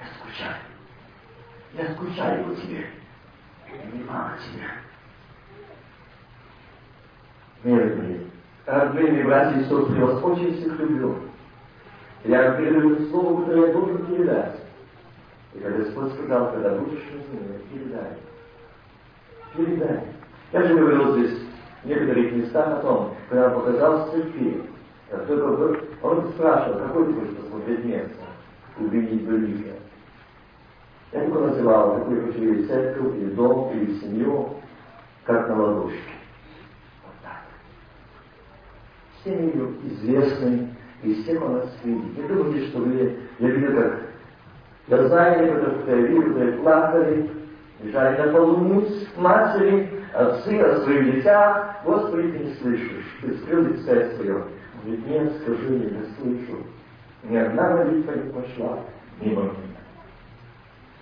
[0.00, 0.56] Я скучаю.
[1.74, 2.90] Я скучаю по тебе.
[3.92, 4.68] Не мало тебя.
[7.64, 8.16] Милые мои,
[8.66, 11.16] родные братья и сестры, вас очень всех люблю.
[12.24, 14.60] Я передаю слово, которое я должен передать.
[15.54, 18.18] И когда Господь сказал, когда будешь разумен, передай.
[19.56, 20.00] Передай.
[20.52, 21.38] Я же говорил здесь
[21.82, 24.62] в некоторых местах о том, когда он показал церкви,
[25.08, 28.24] кто-то, он спрашивал, какой ты хочешь посмотреть место,
[28.78, 29.76] увидеть великое.
[31.12, 34.56] Я только называл, какой хочу или церковь, или дом, или семью,
[35.24, 35.98] как на ладошке.
[37.04, 37.42] Вот так.
[39.26, 40.68] Всем ее известны,
[41.02, 42.16] и всех у нас видит.
[42.16, 44.02] Не думайте, что вы, я видел, как
[44.88, 47.30] я некоторых, я видел, которые плакали,
[47.82, 48.84] лежали на полу
[49.16, 51.74] матери, отцы о своих детях.
[51.84, 54.44] Господи, ты не слышишь, ты скрыл лице свое.
[54.84, 56.62] Ведь нет, скажи, я не слышу.
[57.24, 58.78] Ни одна молитва не пошла
[59.20, 59.76] мимо меня.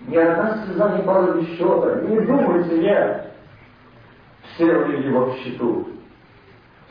[0.07, 2.01] Ни одна слеза не пала без счета.
[2.01, 3.33] Не думайте, нет.
[4.55, 5.89] Все в его в счету.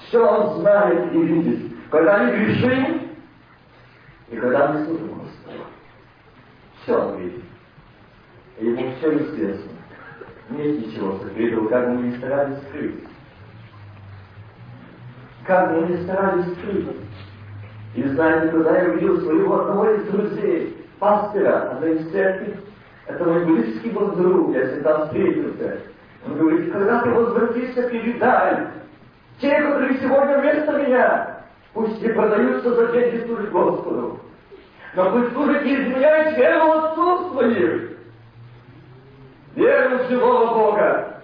[0.08, 1.72] Все он знает и видит.
[1.90, 3.10] Когда мы грешим,
[4.30, 5.64] и когда мы служим Господу.
[6.82, 7.44] Все он видит.
[8.58, 9.72] И ему все известно.
[10.50, 13.04] Нет ничего сокрытого, как мы не старались скрыть.
[15.46, 16.86] Как мы не старались скрыть.
[17.94, 22.58] И знаете, когда я увидел своего одного из друзей, пастора одной из церкви,
[23.06, 25.80] это мой близкий был друг, я всегда встретился.
[26.26, 28.66] Он говорит, когда ты возвратишься, передай.
[29.40, 31.40] Те, которые сегодня вместо меня,
[31.72, 34.20] пусть не продаются за деньги служить Господу.
[34.94, 37.98] Но пусть служат не изменяют веру отцов своих.
[39.56, 41.22] Веру живого Бога,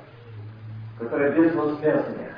[0.98, 2.34] который без возмездия.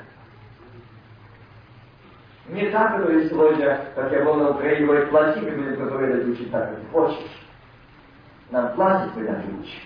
[2.49, 6.51] Не так, которые сегодня, как я был на Украине, говорят, плати, как будет проповедовать учить
[6.51, 7.47] так, как хочешь.
[8.51, 9.81] Нам платить мы даже учим.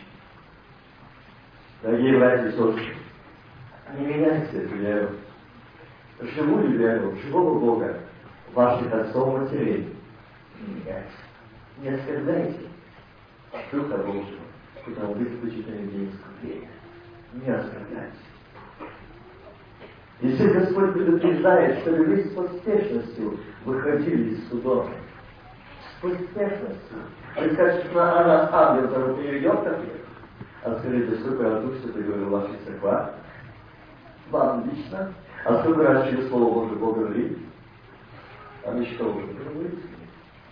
[1.83, 2.95] Дорогие братья и сестры,
[3.97, 5.09] не меняйте эту веру.
[6.19, 7.99] Живую веру, живого Бога,
[8.53, 9.95] ваших отцов матерей,
[10.65, 11.03] не.
[11.83, 12.59] Не оскорбляйте
[13.71, 14.41] Духа Божьего,
[14.83, 16.69] куда вы исключительно день искупления.
[17.33, 18.17] Не оскорбляйте.
[20.21, 24.89] Если Господь предупреждает, чтобы вы с поспешностью выходили из судов,
[25.83, 26.97] с поспешностью,
[27.35, 29.91] вы скажете, что она ангел, который приведет ко мне,
[30.63, 33.11] а скажите, сколько раз Дух Святой говорил в вашей церквах,
[34.31, 35.13] вам лично,
[35.47, 37.37] а сколько раз через Слово Божие Бог говорит,
[38.65, 39.77] а мы что уже говорите?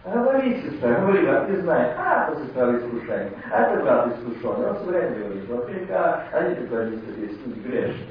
[0.05, 4.75] Говори, сестра, говори, а ты знаешь, а, это сестра искушение, а это брат искушенный, он
[4.77, 8.07] все время говорит, вот а они туда не есть люди грешные.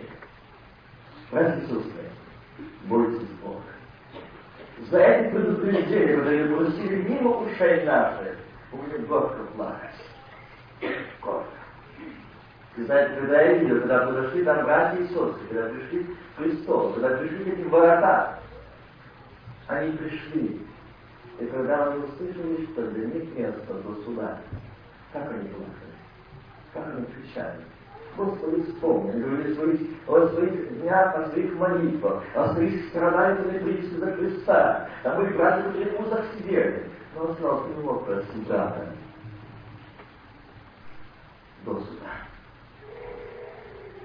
[1.31, 2.05] Братья и сестры,
[2.85, 3.63] бойтесь Бога.
[4.91, 8.37] За эти предупреждения, когда они бросили мимо ушей наших,
[8.71, 9.95] будем горько плакать.
[11.23, 11.54] Горько.
[12.77, 17.17] Знаете, когда я видел, когда подошли там братья и сестры, когда пришли к Христу, когда
[17.19, 18.39] пришли эти ворота,
[19.69, 20.67] они пришли.
[21.39, 24.39] И когда они услышали, что для них место до суда,
[25.13, 25.95] как они плакали,
[26.73, 27.61] как они кричали.
[28.17, 33.99] Господи, вспомни, они говорили своих, о своих днях, о своих молитвах, о своих страданиях Христа
[33.99, 34.89] за Христа.
[35.03, 36.91] Там были братья, которые в узах сидели.
[37.15, 38.87] Но он сказал, ты не мог простить брата
[41.65, 42.11] до суда.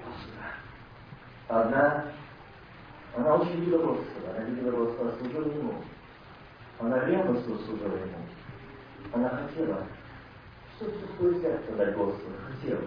[0.04, 0.46] До суда.
[1.50, 2.04] Одна,
[3.16, 3.98] она очень любила
[4.30, 5.74] она любила Господа, служила Ему.
[6.78, 8.18] Она ревностно служила Ему.
[9.12, 9.84] Она хотела
[10.76, 10.86] все
[11.16, 12.82] свое сердце дать Господу, хотела.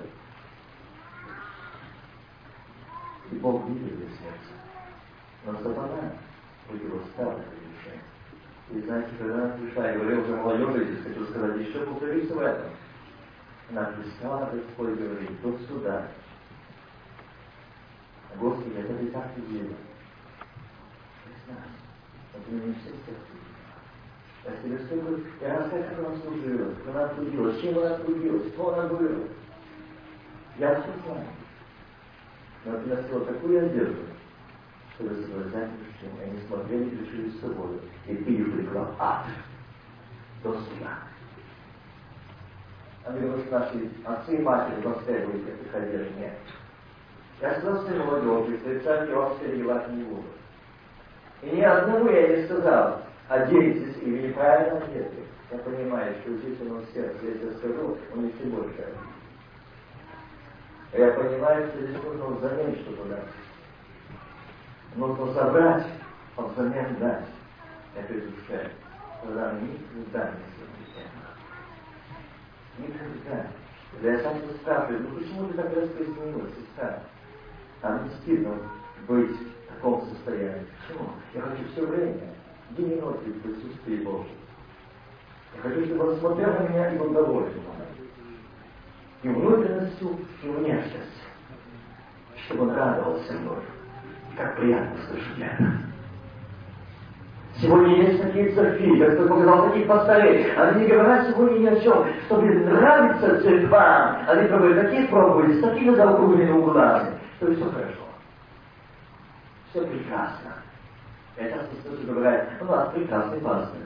[3.32, 4.54] И Бог видел ее сердце.
[5.46, 6.14] Но сатана
[6.72, 8.02] его стал это решение.
[8.72, 12.40] И знаете, когда она пришла, я говорил уже молодежи, здесь хочу сказать, еще повторюсь в
[12.40, 12.72] этом.
[13.72, 16.08] Она пристала, Господь говорит, тут сюда.
[18.40, 19.76] Господи, это ты так видела.
[21.26, 21.70] Не знаю.
[22.34, 23.44] Это не все сердце.
[24.46, 28.74] Я тебе сколько, я расскажу, как она служила, как она трудилась, чем она трудилась, кто
[28.74, 29.28] она была.
[30.58, 31.28] Я все знаю.
[32.66, 34.02] Но ты носила такую одежду,
[34.96, 36.10] чтобы соблазнять мужчин.
[36.22, 37.80] Они смотрели и решили с собой.
[38.08, 39.28] И ты их прикрыл ад
[40.44, 41.00] до суда.
[43.06, 46.18] Говорят, что наши отцы и матери воспитывали этих одежд.
[46.18, 46.34] Нет.
[46.34, 46.63] Я сказал
[47.52, 50.24] своей молодежи, что церкви вас переливать не буду.
[51.42, 55.24] И ни одному я не сказал, оденьтесь или неправильно одеты.
[55.52, 58.98] Я понимаю, что здесь у нас сердце, если я скажу, он еще больше одет.
[60.94, 63.20] Я понимаю, что здесь нужно взамен что-то дать.
[64.96, 65.88] Нужно собрать,
[66.38, 67.26] а взамен дать
[67.96, 68.72] этой душе.
[69.22, 71.12] Тогда никогда не сопротивляем.
[72.78, 73.48] Никогда
[74.02, 77.04] Я сам спрашиваю, ну почему ты так резко изменилась, сестра?
[77.84, 78.38] А не
[79.08, 80.66] быть в таком состоянии.
[80.88, 81.10] Почему?
[81.34, 82.34] Я хочу все время
[82.72, 84.38] две минуты в присутствии Божьем.
[85.56, 87.52] Я хочу, чтобы он смотрел на меня и был доволен
[89.24, 90.10] и внутренностью,
[90.44, 91.00] и внешностью,
[92.46, 93.64] чтобы он радовался мной.
[94.38, 95.72] Как приятно слышать это.
[97.62, 100.52] Сегодня есть такие церкви, как кто показал, таких пастырей.
[100.54, 104.26] Они не говорят сегодня ни о чем, чтобы нравиться церквам.
[104.28, 107.12] Они проводят такие проповеди с такими заокругленными углами,
[107.44, 108.08] что все хорошо.
[109.70, 110.54] Все прекрасно.
[111.38, 113.80] Я часто слышу, говорят, у нас прекрасный пастор.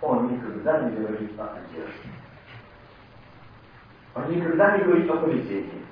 [0.00, 2.10] Он никогда не говорит о одежде.
[4.14, 5.84] Он никогда не говорит о поведении.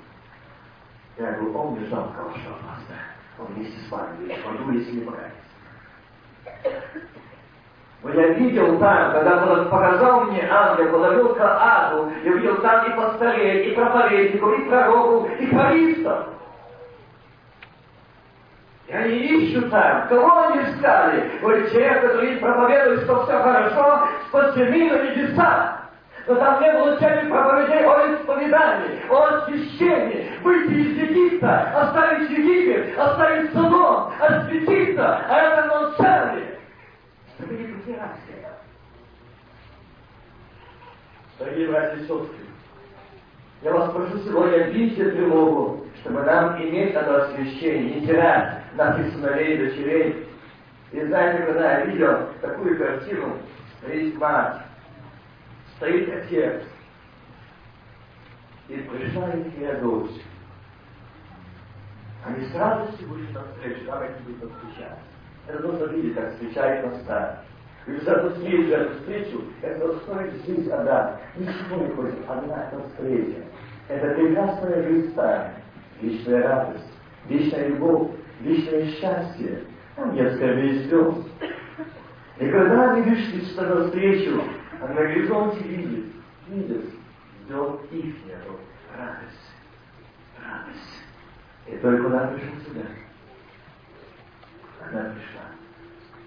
[1.18, 3.00] Я говорю, он не жалко вашего пастора.
[3.38, 5.12] Он вместе с вами, он будет с ним
[8.02, 12.90] вот я видел там, когда он показал мне ангел, подавил к аду, я видел там
[12.90, 16.26] и пастырей, и проповедников, и пророков, и харистов.
[18.92, 20.06] И они ищут там.
[20.08, 21.38] Кого они искали?
[21.40, 25.78] Говорит, человек, который проповедует, что все хорошо, спасены на небеса.
[26.26, 32.96] Но там не было цели проповедей о исповедании, о освящении, выйти из Египта, оставить Египет,
[32.98, 36.58] оставить Содом, осветиться, а это non цели.
[37.38, 38.18] Чтобы не потеряться.
[41.38, 42.28] Дорогие братья и сестры,
[43.62, 49.54] я вас прошу сегодня видите тревогу, чтобы нам иметь это освящение, не терять наших сыновей
[49.54, 50.28] и дочерей.
[50.90, 53.38] И знаете, когда я видел такую картину,
[53.88, 54.62] есть мать,
[55.76, 56.62] стоит отец,
[58.68, 60.10] и пришла их дочь.
[62.24, 64.98] Они с радостью вышли навстречу, как они будут встречать.
[65.48, 67.36] Это нужно видеть, как встречает нас старый.
[67.86, 71.20] И за эту встречу, за эту встречу, это стоит жизнь отдать.
[71.36, 73.42] Ничего не хочет, одна эта встреча.
[73.88, 75.61] Это прекрасная жизнь старая,
[76.02, 76.92] вечная радость,
[77.28, 79.64] вечная любовь, вечное счастье.
[79.96, 81.14] Там скорби и слез.
[82.38, 84.42] И когда они вышли с на встречу,
[84.80, 86.06] а на горизонте видит,
[86.48, 86.84] видит,
[87.44, 88.14] ждет их
[88.98, 89.52] радость,
[90.42, 91.02] радость.
[91.66, 92.86] И только она пришла сюда.
[94.80, 95.42] Она пришла.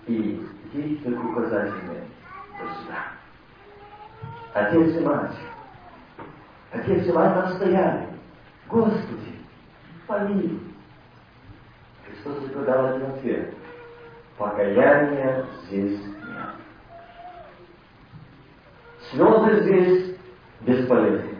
[0.07, 2.03] И ей только указательные
[2.59, 3.11] до сюда.
[4.53, 5.35] Отец и мать.
[6.71, 8.07] Отец и мать настояли.
[8.69, 9.34] Господи,
[10.07, 10.59] помилуй.
[12.05, 13.53] Христос дал один ответ.
[14.37, 16.49] Покаяния здесь нет.
[19.11, 20.17] Слезы здесь
[20.61, 21.35] бесполезны.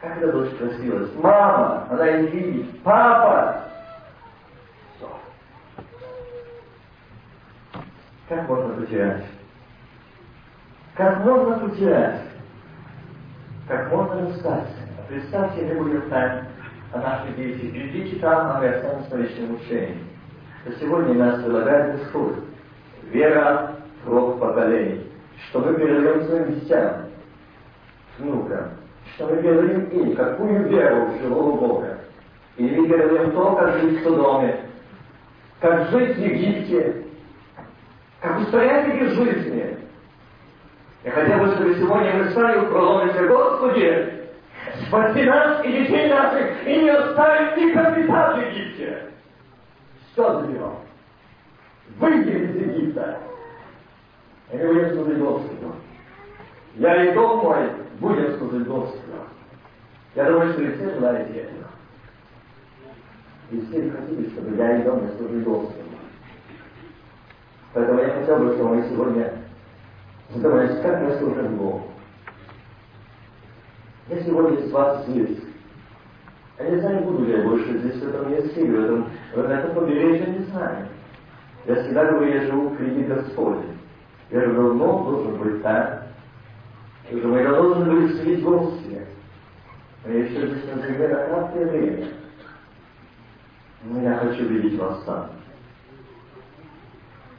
[0.00, 1.10] Как эта дочь просилась?
[1.16, 2.82] Мама, она не видит.
[2.82, 3.64] Папа!
[4.96, 5.10] Все.
[8.28, 9.24] Как можно потерять?
[10.94, 12.20] Как можно потерять?
[13.66, 14.74] Как можно расстаться?
[15.08, 16.46] Представьте, мы будем там,
[16.94, 17.66] а наши дети.
[17.66, 19.98] Впереди читал, а мы останемся на вечном учении.
[20.64, 22.36] Но сегодня нас предлагает Господь.
[23.10, 25.04] Вера в рог поколений
[25.48, 27.06] что мы передаем своим детям,
[28.18, 28.70] внукам,
[29.14, 31.98] что мы передаем им, какую веру в живого Бога.
[32.56, 34.60] И мы передаем то, как жить в Содоме,
[35.60, 37.04] как жить в Египте,
[38.20, 39.78] как устроять эти жизни.
[41.04, 44.13] Я хотел бы, чтобы сегодня мы стали в проломите, Господи,
[44.86, 49.10] спаси нас и детей наших, и не оставить ни капитал в Египте.
[50.12, 50.76] Все заберем.
[51.98, 53.18] Выйдем из Египта.
[54.52, 55.74] И мы будем служить Господу.
[56.76, 57.70] Я и дом мой
[58.00, 59.00] будем служить Господу.
[60.14, 61.64] Я думаю, что вы все желаете этого.
[63.50, 65.80] И все хотите, чтобы я и дом мой служили Господу.
[67.72, 69.32] Поэтому я хотел бы, чтобы мы сегодня
[70.30, 71.93] задумались, как мы служим Богу.
[74.08, 75.38] Я сегодня с вас здесь.
[76.58, 79.74] Я не знаю, буду ли я больше здесь, в этом месте, в этом, в этом
[79.74, 80.88] побережье, не знаю.
[81.66, 83.78] Я всегда говорю, я живу в кредит Господень.
[84.30, 86.00] Я же давно должен быть там.
[87.10, 89.06] Я же мы должны были встретить гости.
[90.04, 92.08] Но я еще здесь на земле на краткое время.
[93.84, 95.30] Но я хочу видеть вас там.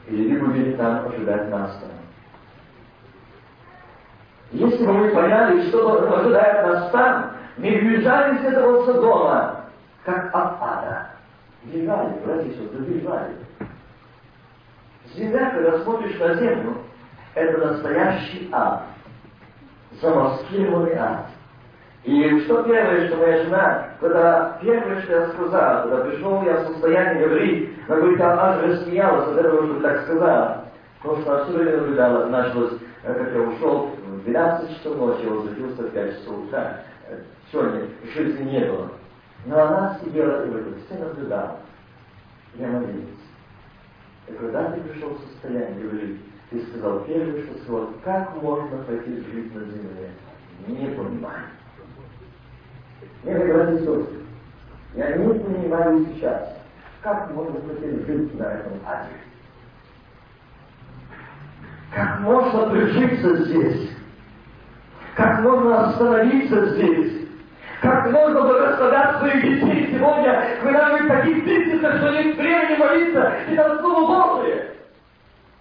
[0.07, 2.04] Или вы будете там ожидать нас там.
[4.51, 9.65] Если бы мы поняли, что ожидает нас там, мы бежали с этого Содома,
[10.03, 11.07] как от ада.
[11.63, 13.33] Бежали, братья и сестры, бежали.
[15.15, 16.77] Земля, когда смотришь на землю,
[17.33, 18.83] это настоящий ад.
[20.01, 21.27] Замаскированный ад.
[22.03, 26.67] И что первое, что моя жена, когда первое, что я сказал, когда пришел я в
[26.67, 30.65] состояние говорить, она говорит, она аж рассмеялась от этого, что так сказала.
[31.01, 32.73] Потому что все время наблюдала, началось,
[33.03, 33.91] как я ушел
[34.25, 36.81] 12 часов ночи, я возвратился в 5 часов утра.
[37.51, 38.91] сегодня жизни не было.
[39.45, 41.59] Но она сидела и говорит, все наблюдала.
[42.55, 43.05] Я молилась.
[44.27, 49.27] И когда ты пришел в состояние, говорит, ты сказал первое, что сказал, как можно хотеть
[49.27, 50.09] жить на земле?
[50.67, 51.45] Не понимаю.
[53.23, 54.07] Мне говорит Иисус,
[54.95, 56.57] я не понимаю сейчас,
[57.01, 59.09] как можно хотеть жить на этом аде.
[61.93, 63.94] Как можно прижиться здесь?
[65.15, 67.27] Как можно остановиться здесь?
[67.81, 73.55] Как можно благословлять своих детей сегодня, когда вы таких тысячах, что нет времени молиться и
[73.55, 74.71] на Слово Божие?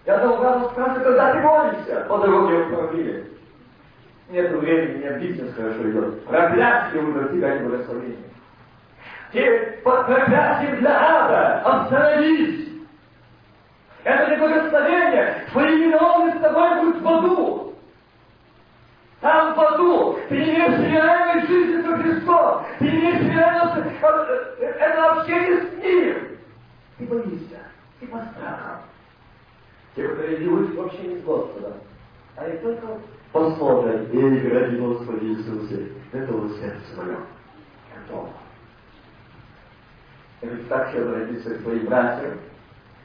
[0.06, 3.24] Я одного раза спрашиваю, когда ты молишься по дороге в?
[4.30, 6.24] Нет времени, у меня бизнес хорошо идет.
[6.24, 8.16] Проклятие выбрать тебя не благословение.
[9.32, 12.68] Ты под проклятием для ада остановись.
[14.02, 15.44] Это не благословение.
[15.52, 17.63] Твои виновны с тобой будут в аду.
[19.24, 20.18] Там в аду.
[20.28, 22.66] Не реальной жизни со Христом.
[22.78, 23.82] Не реального...
[24.60, 26.38] Это общение с Ним.
[26.98, 27.58] Ты боишься.
[28.00, 28.82] Ты по страхам.
[29.96, 31.72] Те, которые живут в общении с Господом,
[32.36, 32.86] они только
[33.32, 37.16] посмотрят, и ради Господи Иисусе, этого сердце мое.
[37.96, 38.28] Готово.
[40.42, 42.40] Я хочу так все обратиться к своим братьям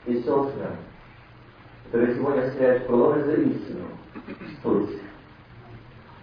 [0.06, 0.76] и сестрам,
[1.86, 3.86] которые сегодня стоят в проломе за истину.
[4.60, 5.09] Стойте.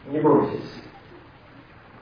[0.09, 0.83] Не бойтесь.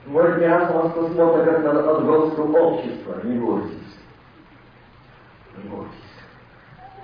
[0.07, 3.21] Может, не раз вас посмотрят как на отголоску общества.
[3.25, 3.99] Не бойтесь.
[5.57, 5.95] Не бойтесь.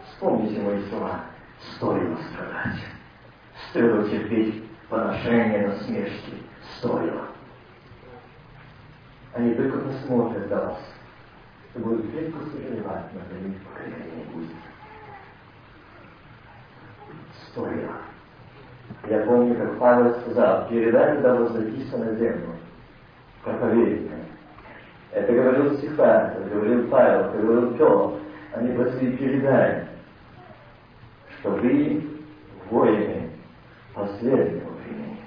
[0.06, 1.20] Вспомните мои слова.
[1.76, 2.80] Стоило страдать.
[3.70, 6.42] Стоило терпеть поношение на смерти.
[6.78, 7.28] Стоило.
[9.32, 10.78] Они только посмотрят до вас.
[11.74, 14.56] И будут крепко сожалевать, но для них покаяния не будет.
[17.46, 18.09] Стоило.
[19.08, 22.56] Я помню, как Павел сказал, передай, когда возвратишься на землю,
[23.42, 24.20] проповедникам.
[25.12, 28.10] Это говорил Стефан, это говорил Павел, это говорил Петр.
[28.54, 29.86] Они просили передай,
[31.38, 32.04] что вы
[32.68, 33.30] воины
[33.94, 35.18] последнего времени,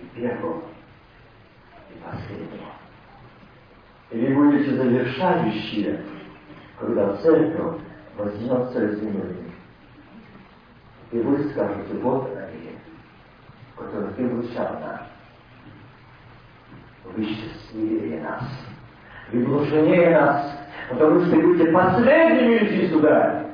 [0.00, 0.62] и первого,
[1.90, 2.66] и последнего.
[4.10, 6.00] И вы будете завершающие,
[6.78, 7.80] когда церковь
[8.16, 9.36] возьмется из земли.
[11.12, 12.30] И вы скажете, вот
[13.78, 15.00] они, которые ты вручал нам.
[17.04, 18.42] Вы счастливее нас.
[19.32, 20.58] Вы блаженнее нас,
[20.88, 23.44] потому что будете последними идти сюда.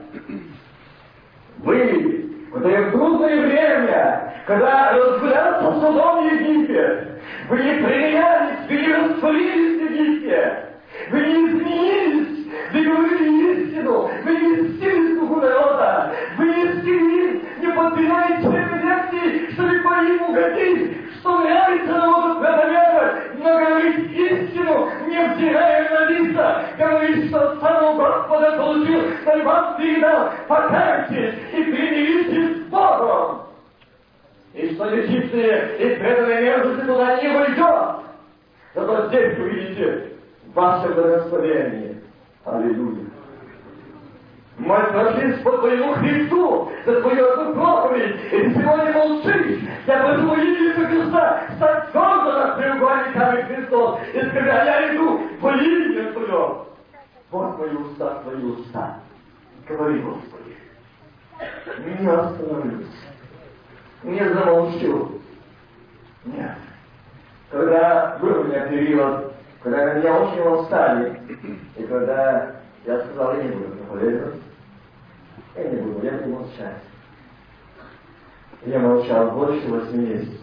[1.58, 7.08] Вы, в трудное время, когда разгулялся судом Египет,
[7.48, 10.68] вы не принялись, вы не растворились в Египте,
[11.10, 17.11] вы не изменились, вы говорили истину, вы не стили слуху народа, вы не стили,
[17.72, 25.34] не подбираете лекции, чтобы по ним угодить, что нравится народу проповедовать, но говорить истину, не
[25.34, 32.70] взирая на лица, говорить, что самого Господа получил, но вам передал, покайтесь и примиритесь с
[32.70, 33.42] Богом.
[34.54, 38.04] И что нечистые и преданные мерзости туда не войдет.
[38.74, 40.08] Зато здесь увидите
[40.54, 42.02] ваше благословение.
[42.44, 43.11] Аллилуйя.
[44.64, 49.60] Прошли по твоему Христу, за твою одну проповедь, и ты сегодня молчишь.
[49.86, 55.52] Я прошу Иисуса Христа, стать твердо над треугольниками Христос, и скажи, а я иду во
[55.52, 56.56] имя Твое.
[57.30, 59.00] Вот мои уста, твои уста.
[59.68, 60.56] Говори, Господи.
[61.98, 62.86] Не остановлюсь.
[64.04, 65.20] Не замолчу.
[66.24, 66.56] Нет.
[67.50, 69.32] Когда был у меня период,
[69.62, 71.20] когда меня очень устали,
[71.76, 72.52] и когда
[72.84, 74.42] я сказал, я не буду проповедовать,
[75.56, 76.78] я не буду, я буду молчать.
[78.64, 80.40] Я молчал больше восьми месяцев.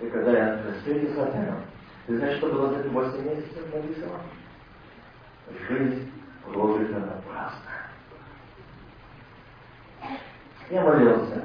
[0.00, 1.62] И когда я встретился с отцом,
[2.06, 4.20] ты знаешь, что было за эти восемь месяцев написано?
[5.68, 6.12] Жизнь
[6.44, 7.72] прожита напрасно.
[10.70, 11.42] Я молился.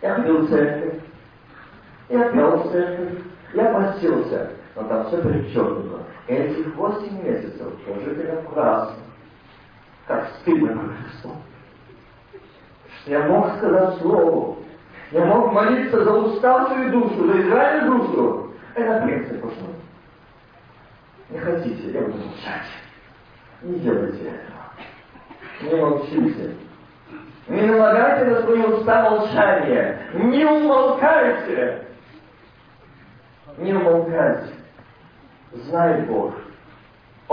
[0.00, 1.00] Я ходил в церковь.
[2.08, 3.18] Я пел в церковь.
[3.52, 4.50] Я постился.
[4.76, 6.02] Но там все перечеркнуто.
[6.26, 9.02] Этих восемь месяцев прожиты напрасно.
[10.06, 11.42] Как стыдно Христом.
[13.06, 14.56] Я мог сказать слово.
[15.12, 18.52] Я мог молиться за уставшую душу, за Израиль душу.
[18.74, 19.68] Это принцип пошло.
[21.30, 22.66] Не хотите, я буду молчать.
[23.62, 24.54] Не делайте этого.
[25.62, 26.54] Не молчите.
[27.48, 29.98] Не налагайте на свои уста молчание.
[30.14, 31.86] Не умолкайте.
[33.58, 34.52] Не умолкайте.
[35.52, 36.34] Знает Бог.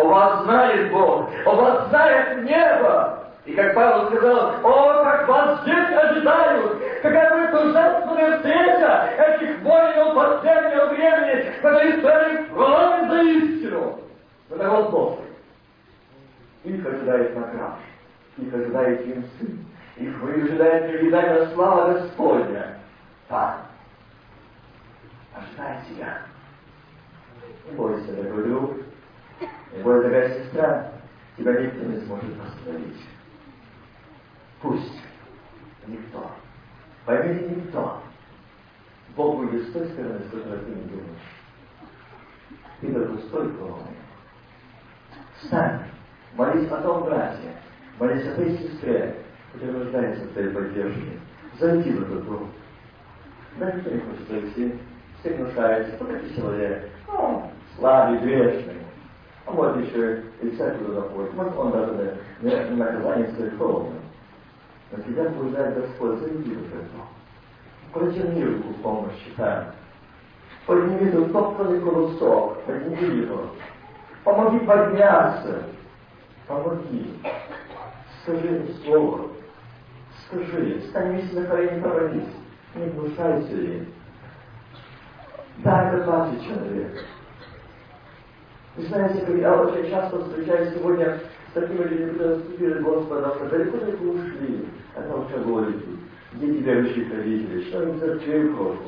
[0.01, 1.29] О вас знает Бог.
[1.45, 3.19] О вас знает небо.
[3.45, 10.15] И как Павел сказал, о, как вас здесь ожидают, какая будет торжественная встреча этих воинов
[10.15, 13.99] последнего времени, который царь кроме за истину.
[14.49, 15.25] Это народ Божий.
[16.63, 17.77] Их ожидает наград.
[18.37, 19.65] Их ожидает им сын.
[19.97, 22.77] Их выжидает невиданная слава Господня.
[23.27, 23.57] Так.
[25.35, 26.17] Ожидай себя.
[27.69, 28.71] Не бойся, дорогой друг.
[29.73, 30.91] Не бойся, дорогая сестра.
[31.37, 33.01] Тебя никто не сможет остановить.
[34.61, 35.01] Пусть
[35.87, 36.31] никто.
[37.05, 38.01] Поймите, никто.
[39.15, 41.31] Бог будет с той стороны, с которой ты не думаешь.
[42.81, 43.95] Ты только стой кровной.
[45.37, 45.81] Встань.
[46.35, 47.55] Молись о том брате.
[47.99, 49.15] Молись о той сестре,
[49.53, 51.19] которая нуждается в твоей поддержке.
[51.59, 52.51] Зайди в этот дом.
[53.57, 54.79] Да никто не хочет зайти.
[55.19, 55.95] Все гнушаются.
[55.95, 56.89] Кто такой человек?
[57.07, 58.81] Ну, слабый, грешный.
[59.45, 61.33] А может еще и церковь туда ходит.
[61.33, 64.01] Может он даже наказание церковное.
[64.91, 67.07] Но тебя побуждает Господь, зайди в этот дом.
[67.93, 69.67] Протяни руку в помощь, читаем.
[70.65, 73.47] Подними затоптанный колосок, подними его.
[74.23, 75.63] Помоги подняться.
[76.47, 77.19] Помоги.
[78.21, 79.29] Скажи слово.
[80.27, 82.27] Скажи, становись на колени, провались.
[82.75, 83.87] Не внушайся им.
[85.57, 87.05] Да, это двадцать человек.
[88.75, 91.19] Вы знаете, я очень часто встречаюсь сегодня
[91.49, 94.65] с такими людьми, которые вступили Господа, далеко-далеко ушли
[94.95, 96.01] от алкоголики
[96.33, 98.79] дети верующих родителей, что они церкви ходят,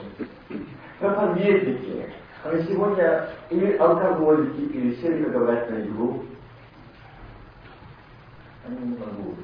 [1.00, 2.10] проповедники.
[2.46, 6.26] А сегодня или алкоголики, или сели говорят на иглу.
[8.66, 9.40] Они не могут.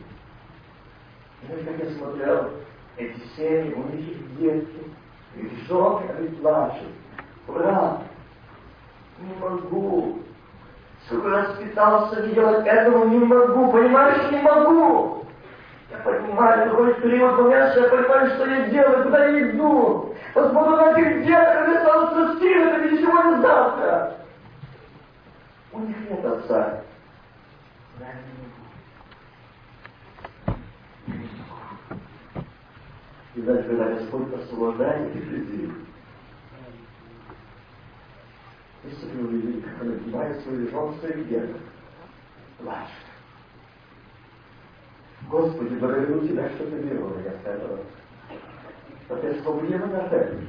[1.46, 2.50] Знаете, как я смотрел
[2.98, 4.80] эти семьи, у них есть детки,
[5.36, 6.88] их жены, они плачут.
[7.48, 8.04] Брат,
[9.20, 10.20] не могу.
[11.12, 13.72] Раз пытался делать этого, не могу.
[13.72, 15.26] Понимаешь, не могу.
[15.89, 20.16] Я понимаю, какой период момент, я понимаю, что я делаю, куда я иду.
[20.36, 24.16] Посмотрю на этих деток, они станут силами, и сегодня завтра.
[25.72, 26.82] У них нет отца.
[27.99, 28.30] Не.
[33.36, 35.72] И даже когда Господь освобождает людей,
[38.84, 41.61] если вы увидели, как они обнимают свою жену, своих деток,
[42.57, 43.09] плачут.
[45.30, 47.80] Господи, благодарю Тебя, что Ты вырвал меня с этого.
[49.05, 50.41] Что Ты освободил меня от этого.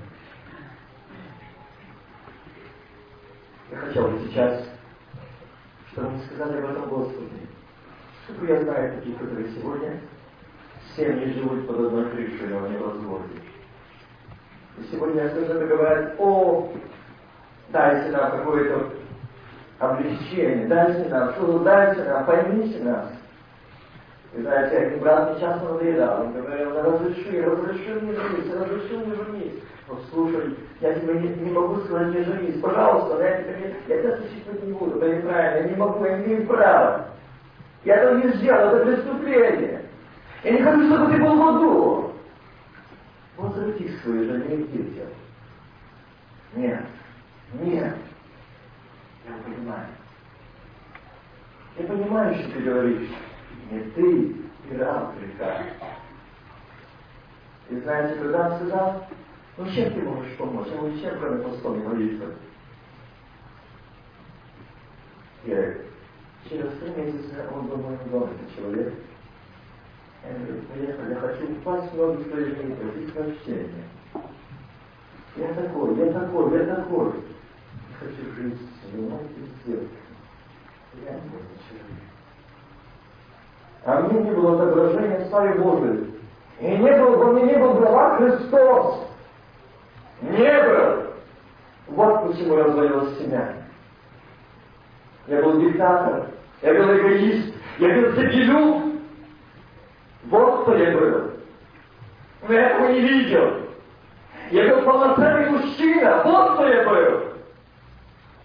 [3.70, 4.68] Я хотел бы сейчас,
[5.92, 7.48] чтобы мы сказали об этом Господи.
[8.24, 10.00] Чтобы я знаю таких, которые сегодня
[10.96, 13.40] семьи живут под одной крышей, но не разводе.
[14.78, 16.72] И сегодня я слышу, говорят, о,
[17.72, 18.90] дайте нам какое-то
[19.78, 23.06] облегчение, дайте нам, что дайте нам, поймите нас.
[24.34, 26.22] И знаете, один брат мне часто надоедал.
[26.22, 29.60] Он говорил, да разреши, разреши мне жениться, разреши мне жениться.
[29.88, 32.60] Ну, слушай, я тебе не, не могу сказать, не женись.
[32.60, 34.98] Пожалуйста, но я тебе, я тебя защищать не буду.
[34.98, 37.06] Это неправильно, я не могу, я не имею права.
[37.84, 39.84] Я этого не сделал, это преступление.
[40.44, 42.12] Я не хочу, чтобы ты был в аду.
[43.36, 45.08] Возвратись к своей жене и детям.
[46.54, 46.84] Нет,
[47.54, 47.96] нет.
[49.28, 49.86] Я понимаю.
[51.78, 53.10] Я понимаю, что ты говоришь
[53.70, 54.36] не ты
[54.68, 55.62] играл греха.
[57.68, 59.06] И знаете, когда он сказал,
[59.56, 60.66] ну чем ты можешь помочь?
[60.68, 62.34] Я говорю, чем, кроме постом и?
[65.44, 65.74] Я
[66.48, 68.94] через три месяца он был в моем этот человек.
[70.24, 73.84] Я говорю, приехал, я хочу упасть в ноги своей жены, просить прощения.
[75.36, 77.12] Я такой, я такой, я такой.
[78.00, 79.88] Я хочу жить с женой и с девушкой.
[81.04, 81.44] Я не буду.
[83.84, 86.14] А мне не было отображения славы Божией.
[86.60, 89.08] И не был, во мне не был глава Христос.
[90.22, 91.06] Не был.
[91.88, 93.54] Вот почему развалилась семья.
[95.26, 96.26] Я был диктатор,
[96.62, 98.82] я был эгоист, я был себелюб.
[100.24, 101.30] Вот кто я был.
[102.46, 103.60] Но я этого не видел.
[104.50, 107.29] Я был полноценный мужчина, вот кто я был.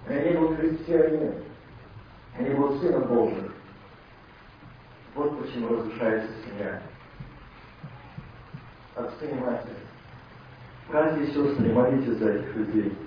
[0.08, 1.36] Не был христианином,
[2.38, 3.52] я не был сыном Божьим.
[5.16, 6.82] Вот почему разрушается семья.
[8.96, 9.76] Отцы и матери.
[10.90, 12.98] Братья и сестры, молитесь за этих людей.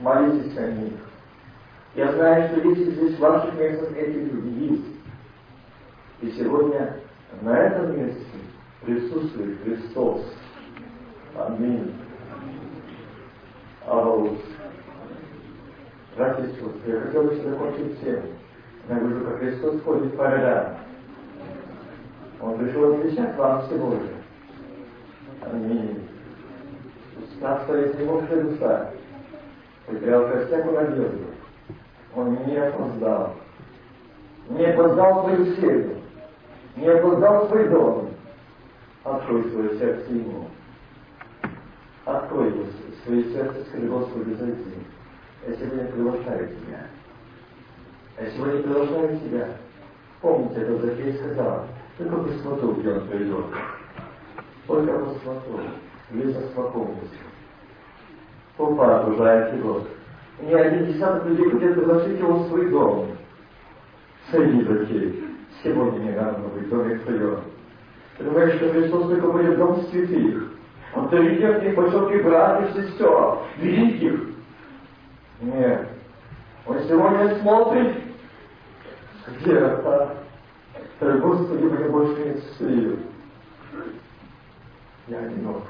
[0.00, 0.94] Молитесь о них.
[1.94, 4.98] Я знаю, что если здесь в ваших местах эти люди есть.
[6.20, 7.00] И сегодня
[7.42, 8.24] на этом месте
[8.82, 10.22] присутствует Христос.
[11.36, 11.94] Аминь.
[13.86, 14.38] Аус.
[16.18, 18.22] Братья и сестры, я хотел бы закончить тему.
[18.88, 20.74] Я говорю, как Христос ходит по рядам.
[22.40, 24.10] Он пришел отвечать вам сегодня.
[25.42, 26.08] Аминь.
[27.40, 28.90] Нас стоит не мог душа.
[29.86, 31.24] потерял всякую надежду.
[32.16, 33.34] Он не опоздал.
[34.48, 35.98] Не опоздал свою семью.
[36.74, 38.10] Не опоздал свой дом.
[39.04, 40.48] Открой свое сердце ему.
[42.04, 42.52] Открой
[43.04, 44.87] свое сердце, скажи, Господи, зайди.
[45.46, 46.86] Я сегодня приглашаю тебя.
[48.20, 49.48] Я сегодня приглашаю тебя.
[50.20, 51.66] Помните, это Захей сказал,
[51.96, 53.44] только посмотрю, где он придет.
[54.66, 55.60] Только посмотрю,
[56.10, 57.18] где заспокоился.
[58.56, 59.82] Толпа окружает его.
[60.40, 63.06] Ни один десяток людей хотят пригласить его в свой дом.
[64.30, 65.24] Среди Захей,
[65.62, 67.40] сегодня не надо быть в доме твоем.
[68.18, 70.58] Ты думаешь, что Христос только будет дом святых?
[70.94, 74.20] авторитетных высоких братьев и сестер, великих.
[75.40, 75.88] Нет.
[76.66, 78.02] Он сегодня смотрит,
[79.40, 80.16] где это?
[81.00, 82.98] Господи, мне больше нет сил.
[85.06, 85.62] Я одинок.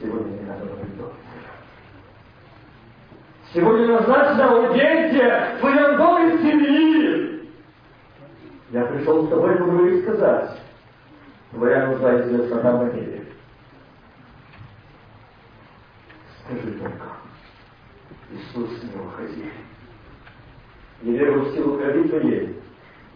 [0.00, 1.12] Сегодня не надо дома.
[3.52, 5.50] Сегодня назначена аудиенция
[6.00, 7.50] доме семьи.
[8.70, 10.60] Я пришел с тобой поговорить сказать.
[11.50, 13.26] Твоя нужда известна нам на мире.
[16.44, 17.09] Скажи только,
[18.30, 19.50] Иисус не уходи.
[21.02, 22.62] Я верю в силу крови Твоей,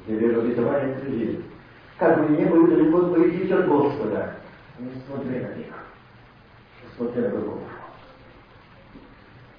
[0.07, 1.45] я верю в обетование Твоей.
[1.99, 4.35] Как бы ни было далеко пойти от Господа,
[4.78, 5.66] не смотри на них,
[6.82, 7.61] не смотри на другого.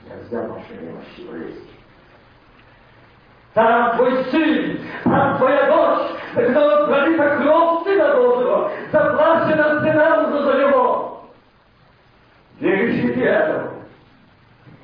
[0.09, 1.69] Я взял ваши немощи болезни.
[3.53, 11.31] Там твой сын, там твоя дочь, когда пролита кровь Сына Божьего, заплачена цена за него.
[12.59, 13.74] Верующий этому.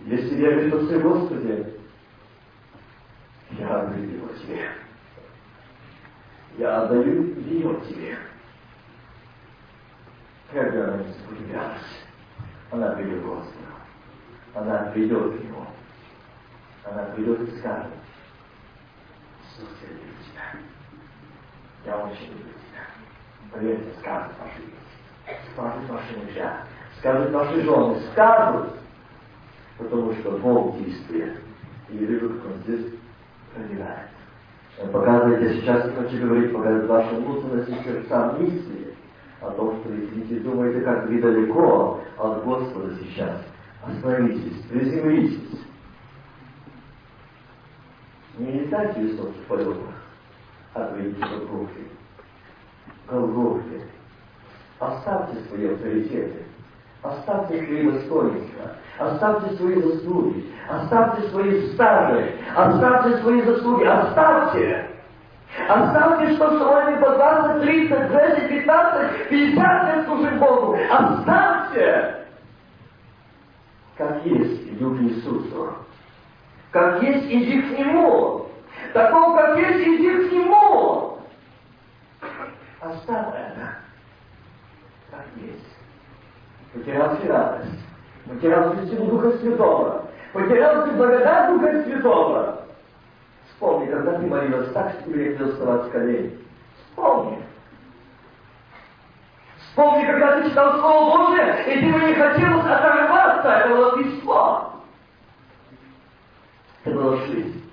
[0.06, 1.74] Если верует Отце Господи,
[3.52, 4.70] я отдаю его тебе.
[6.58, 8.18] Я отдаю ее тебе.
[10.52, 11.82] Когда она сопротивлялась,
[12.72, 13.66] она придет к Господу.
[14.54, 15.66] Она придет к Нему.
[16.84, 17.92] Она придет и скажет,
[19.44, 20.60] Иисус, я люблю тебя.
[21.86, 23.52] Я очень люблю тебя.
[23.52, 25.52] Поверьте, скажет ваши дети.
[25.54, 26.66] Скажет ваши мужья
[27.02, 28.74] скажут наши жены, скажут,
[29.82, 31.38] потому что Бог действует.
[31.90, 32.94] И я вижу, как Он здесь
[33.54, 34.10] проявляет.
[34.82, 38.96] Он показывает, я сейчас хочу говорить, показывает вашу внутренность и сердца мысли
[39.42, 43.42] о том, что вы сидите и думаете, как вы далеко от Господа сейчас.
[43.84, 45.60] Остановитесь, приземлитесь.
[48.38, 49.96] Не летайте в высоких полетах,
[50.74, 51.82] а ответьте в Голгофе.
[53.08, 53.82] Голгофе.
[54.80, 56.46] Оставьте свои авторитеты.
[57.04, 64.88] Оставьте свои достоинства, оставьте свои заслуги, оставьте свои стажи, оставьте свои заслуги, оставьте.
[65.68, 70.78] Оставьте, что с вами по 20, 30, 20, 15, 50 лет служим Богу.
[70.90, 72.26] Оставьте.
[73.98, 75.74] Как есть, иди к Иисусу.
[76.72, 78.46] Как есть, иди к Нему.
[78.94, 81.18] Такого, как есть, иди к Нему.
[82.80, 83.76] Оставь это.
[85.10, 85.81] Как есть
[86.74, 87.80] потерялся радость,
[88.28, 92.62] потерялся силу Духа Святого, потерялся благодать Духа Святого.
[93.50, 96.40] Вспомни, когда ты молилась так, что тебе не вставать с колен.
[96.90, 97.44] Вспомни.
[99.58, 104.74] Вспомни, когда ты читал Слово Божие, и тебе не хотелось оторваться, это было письмо.
[106.84, 107.72] Это была жизнь.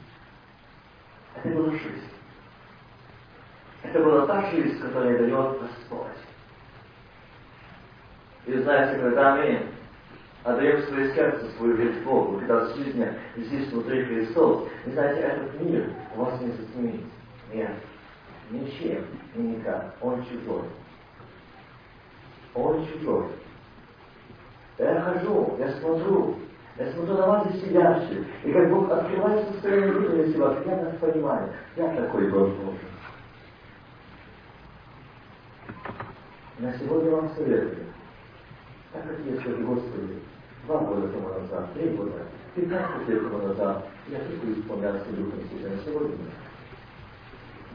[1.35, 2.09] Это была жизнь.
[3.83, 6.28] Это была та жизнь, которая дает Господь.
[8.49, 9.61] И знаете, когда мы
[10.43, 13.07] отдаем свое сердце, свою жизнь Богу, когда в жизни
[13.37, 17.03] здесь внутри Христос, и знаете, этот мир вас не затмит.
[17.53, 17.73] Нет.
[18.51, 19.05] Ничем
[19.35, 19.95] и никак.
[20.01, 20.63] Он чужой.
[22.55, 23.27] Он чужой.
[24.79, 26.37] Я хожу, я смотрю,
[26.79, 30.95] я смотрю на вас и сидящих, и как Бог открывает состояние внутренности вас, я нас
[30.99, 32.79] понимаю, я такой Бог нужен.
[36.61, 37.89] На сегодня вам советую,
[38.93, 40.19] так как я скажу, Господи,
[40.67, 42.23] два года тому назад, три года,
[42.55, 46.17] пятнадцать лет тому назад, я только исполнялся Духом Святым сегодня.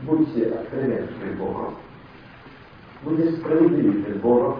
[0.01, 1.75] Будьте откровенны перед Богом.
[3.03, 4.59] Будьте справедливы перед Богом.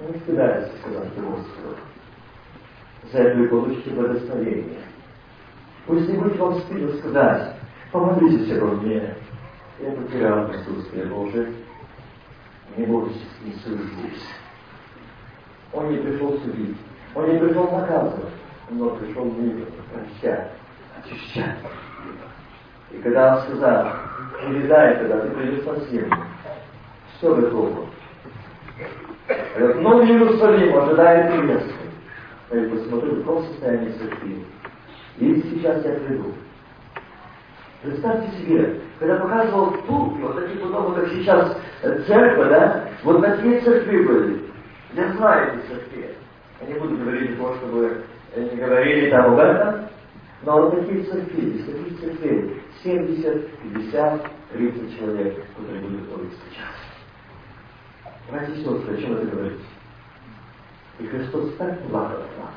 [0.00, 1.76] Не стыдайтесь сказать Господу.
[3.12, 4.80] За это вы получите благословение.
[5.86, 7.56] Пусть не будет вам стыдно сказать,
[7.90, 9.16] помолитесь обо мне.
[9.80, 11.52] Я потерял присутствие Божие.
[12.76, 14.26] Не бойтесь, не суетитесь.
[15.72, 16.76] Он не пришел судить,
[17.14, 18.32] он не пришел наказывать,
[18.70, 20.52] но пришел мир, прощать,
[20.98, 21.58] очищать.
[22.90, 23.92] И когда он сказал,
[24.40, 26.16] передай, когда ты придешь на землю,
[27.18, 27.86] все готово.
[29.28, 31.74] Этот новый Иерусалим ожидает невесту.
[32.50, 34.44] я посмотрю, в каком состоянии церкви.
[35.18, 36.32] И сейчас я приду.
[37.82, 43.60] Представьте себе, когда показывал тут, вот такие потом, как сейчас э, церковь, да, вот такие
[43.60, 44.47] церкви были.
[44.94, 46.14] Я знаю эти церкви.
[46.60, 48.04] Я не буду говорить о том, чтобы
[48.36, 49.88] не говорили там об этом,
[50.42, 56.88] но вот такие церкви, из таких церквей 70, 50, 30 человек, которые будут ходить сейчас.
[58.30, 59.58] Братья и сестры, о чем это говорит?
[60.98, 62.54] И Христос так плакал от нас.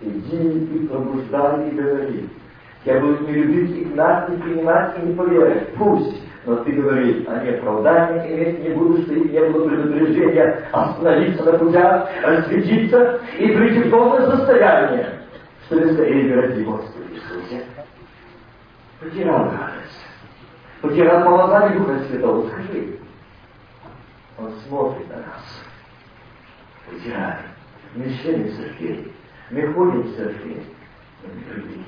[0.00, 2.28] Иди и пробуждай и говори.
[2.84, 5.74] Я буду не любить их нас, не принимать и не поверить.
[5.74, 6.20] Пусть.
[6.46, 11.58] Но ты говоришь, они оправдания иметь не будут, что их не было предупреждения остановиться на
[11.58, 15.20] путях, рассветиться и прийти в полное состояние,
[15.66, 17.64] чтобы скорее верить Господи Иисусе.
[19.00, 20.06] Потерял радость.
[20.82, 22.48] Потерял помазание Духа Святого.
[22.48, 22.98] Скажи.
[24.38, 25.64] Он смотрит на нас.
[26.90, 27.38] Потеряли.
[27.94, 29.12] Мы члены церкви.
[29.50, 30.62] Мы ходим в церкви.
[31.22, 31.84] Но не любви.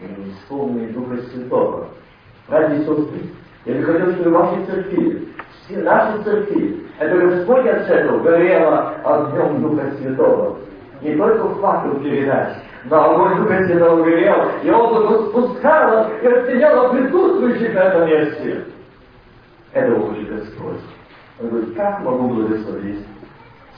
[0.00, 1.88] Мы не исполнены Духа Святого.
[2.52, 3.30] Братья и сестры,
[3.64, 5.28] я бы хотел, чтобы ваши церкви,
[5.64, 10.58] все наши церкви, это Господь от этого горело огнем Духа Святого.
[11.00, 17.72] Не только факел передать, но огонь Духа Святого горел, и облако спускало и расценяло присутствующих
[17.72, 18.64] на этом месте.
[19.72, 20.80] Это хочет Господь.
[21.40, 23.06] Он говорит, как могу благословить?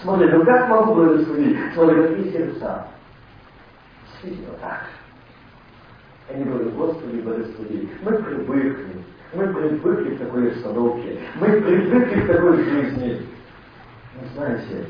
[0.02, 1.58] Смотри, ну как могу благословить?
[1.74, 2.88] Смотри, какие сердца.
[4.02, 4.80] Действительно так.
[6.32, 7.88] Они говорят, Господи, благослови.
[8.02, 9.04] Мы привыкли.
[9.34, 11.18] Мы привыкли к такой обстановке.
[11.34, 13.26] Мы привыкли к такой жизни.
[14.14, 14.86] Но знаете,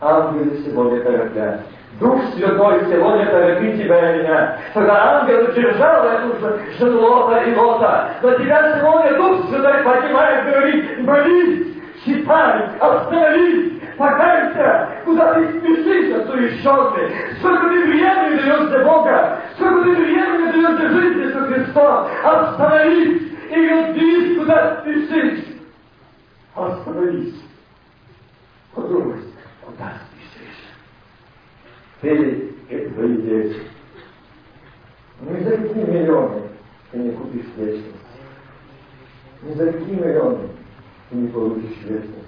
[0.00, 1.62] ангелы сегодня торопят.
[1.98, 4.58] Дух Святой сегодня торопит тебя и меня.
[4.74, 11.76] Когда ангел держал эту жерлота и лота, но тебя сегодня Дух Святой поднимает, говорит, молись,
[12.04, 19.90] читай, остановись, покайся, куда ты спешишь, осуещенный, сколько ты времени даешь для Бога, сколько ты
[19.96, 25.44] времени даешь для жизни со Христом, остановись и любись, куда спешишь.
[26.54, 27.42] Остановись.
[28.74, 29.20] Подумай,
[29.62, 30.64] куда спешишь.
[32.00, 33.62] Ты и твои дети.
[35.20, 36.42] Не за какие миллионы
[36.90, 37.94] ты не купишь вечность.
[39.42, 40.48] Не за какие миллионы
[41.08, 42.25] ты не получишь вечность.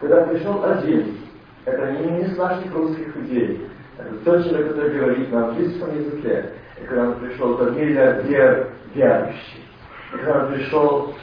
[0.00, 1.18] Когда пришел один,
[1.66, 3.68] это не, из наших русских людей,
[3.98, 9.64] это тот человек, который говорит на английском языке, и когда он пришел, это миллиардер верующий.
[10.12, 11.14] И когда он пришел,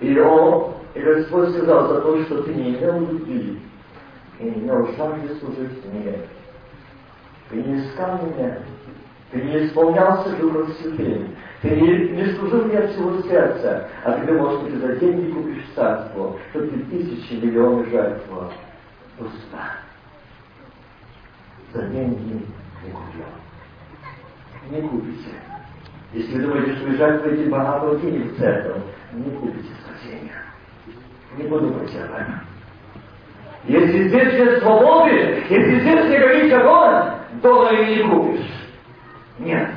[0.00, 3.60] и он, и Господь сказал за то, что ты не имел любви,
[4.38, 6.14] и не имел жажды служить мне,
[7.50, 8.58] ты не искал меня,
[9.32, 14.26] ты не исполнялся Духом Святым, ты не, не служил мне от всего сердца, а ты
[14.26, 18.52] думал, что ты за деньги купишь царство, что ты тысячи миллионов жертвовал.
[19.16, 19.76] Пуста.
[21.72, 22.44] За деньги
[22.84, 23.24] не купил.
[24.70, 25.30] Не купите.
[26.12, 28.82] Если вы думаете, что вы жертвуете богатого денег в церковь,
[29.14, 30.42] не купите спасения.
[31.38, 32.10] Не подумайте об.
[33.64, 38.61] Если здесь нет свободы, если здесь не говорит огонь, доллары не купишь.
[39.42, 39.70] Нет,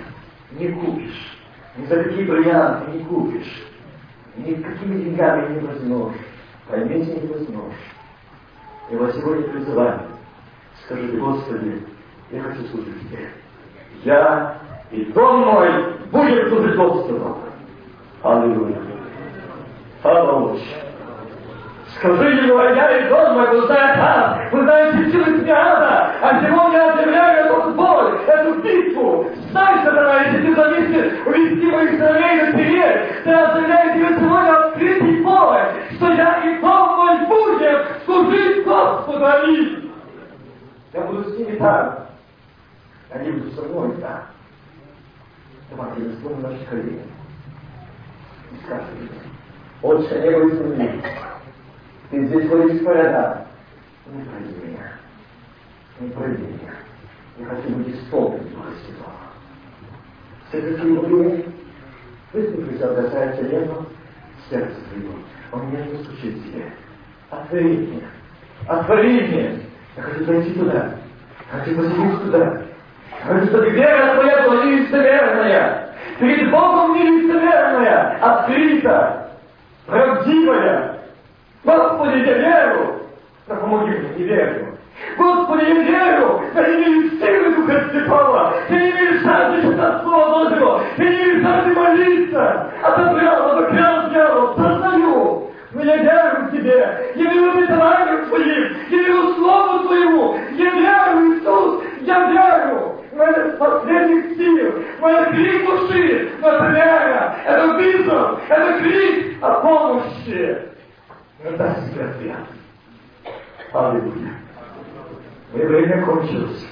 [0.52, 1.38] не купишь.
[1.76, 3.64] Ни за какие бриллианты не купишь.
[4.38, 6.16] Ни какими деньгами не возьмешь.
[6.68, 7.74] Поймите, не возьмешь.
[8.92, 10.02] Я вас сегодня призываю.
[10.86, 11.82] Скажите, Господи,
[12.32, 13.30] я хочу служить Тебе.
[14.04, 14.60] Я
[14.92, 17.38] и дом мой будет служить Господу.
[18.22, 18.80] Аллилуйя.
[20.02, 20.58] Слава
[21.98, 26.78] Скажи ему, я и дом мой, вы знаете, а, вы знаете силы ада, а сегодня
[26.78, 29.32] я объявляю эту боль, эту битву.
[29.52, 35.24] Знай, сатана, если ты зависишь увести моих сыновей на вперед, ты объявляю тебе сегодня открытый
[35.24, 39.26] поле, что я и дом мой будем служить Господу.
[39.26, 39.92] Аминь.
[40.92, 42.08] Я буду с ними там.
[43.12, 44.22] Они будут со мной там.
[45.72, 47.04] Давайте я вспомню наши колени.
[48.52, 48.86] И скажем,
[49.82, 51.02] Отче, небо и земли,
[52.10, 53.46] ты здесь ходишь по рядам.
[54.08, 54.92] Не пройди меня.
[56.00, 56.74] Не пройди меня.
[57.38, 59.16] Я хочу быть исполнен Духа Святого.
[60.48, 61.46] Все такие люди,
[62.32, 63.86] выслушай, касается небо,
[64.50, 65.14] сердце твоего.
[65.52, 66.72] Он не стучит тебе.
[67.30, 68.04] Отвори мне.
[68.68, 69.60] Отвори мне.
[69.98, 70.96] Я хочу зайти туда.
[71.52, 72.62] Я хочу посидеть туда.
[73.22, 75.96] Я хочу, чтобы вера твоя была нелицемерная.
[76.20, 79.32] Перед Богом нелицемерная, открыта,
[79.86, 80.95] правдивая,
[81.66, 83.00] Господи, я верю!
[83.48, 84.78] Да помоги мне, не верю.
[85.18, 86.42] Господи, я верю!
[86.54, 88.54] Я не верю в силы Духа Святого!
[88.70, 90.82] Я не верю в жажды читать Слово Божьего!
[90.98, 92.72] Я не верю в жажды молиться!
[92.84, 95.50] Отопрял, обокрял дьявол, сознаю!
[95.72, 97.12] Но я верю в Тебе!
[97.16, 98.78] Я верю в Бетранию Твоим!
[98.90, 100.38] Я верю в Слово Твоему!
[100.52, 101.84] Я верю, Иисус!
[102.02, 102.92] Я верю!
[103.16, 110.75] моя последних сил, моя крик души, моя вера, это вызов, это крик о помощи.
[111.46, 112.38] Это себе ответ.
[113.72, 114.34] Аллилуйя.
[115.54, 116.66] И время кончилось.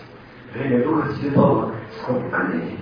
[0.52, 2.80] Время Духа Святого сколько колени.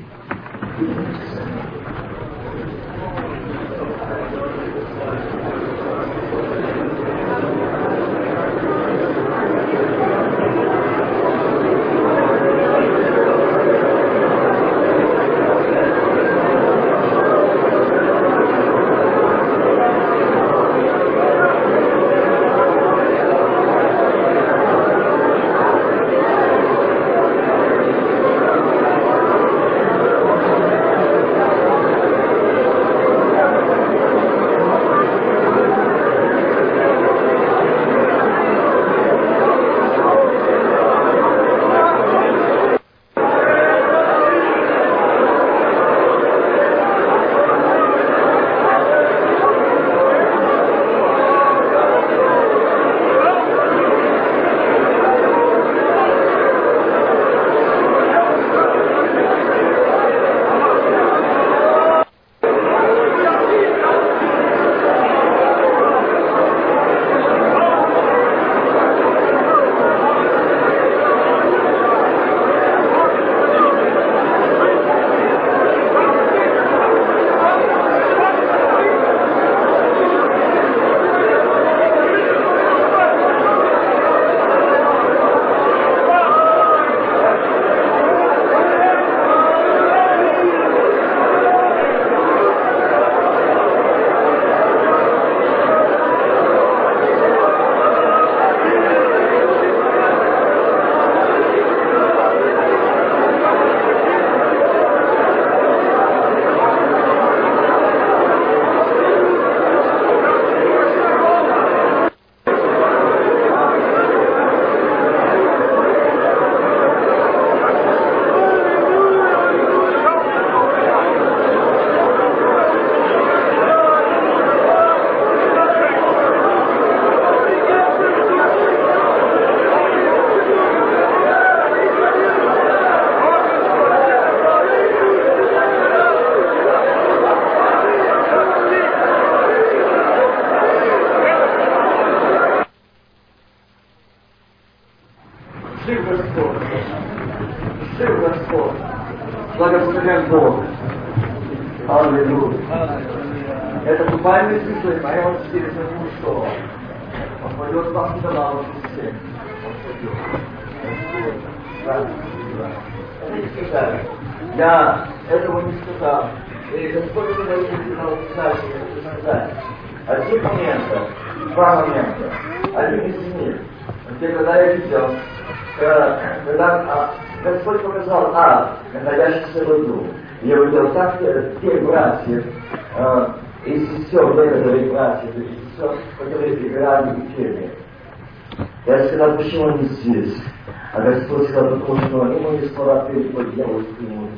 [193.51, 194.29] По дьявольскому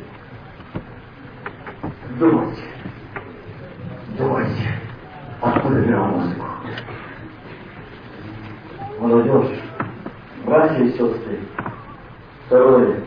[2.19, 2.61] Думайте.
[4.17, 4.69] Думайте.
[5.41, 6.45] Откуда беру музыку?
[8.99, 9.59] Молодежь,
[10.45, 11.39] братья и сестры,
[12.45, 13.03] второе.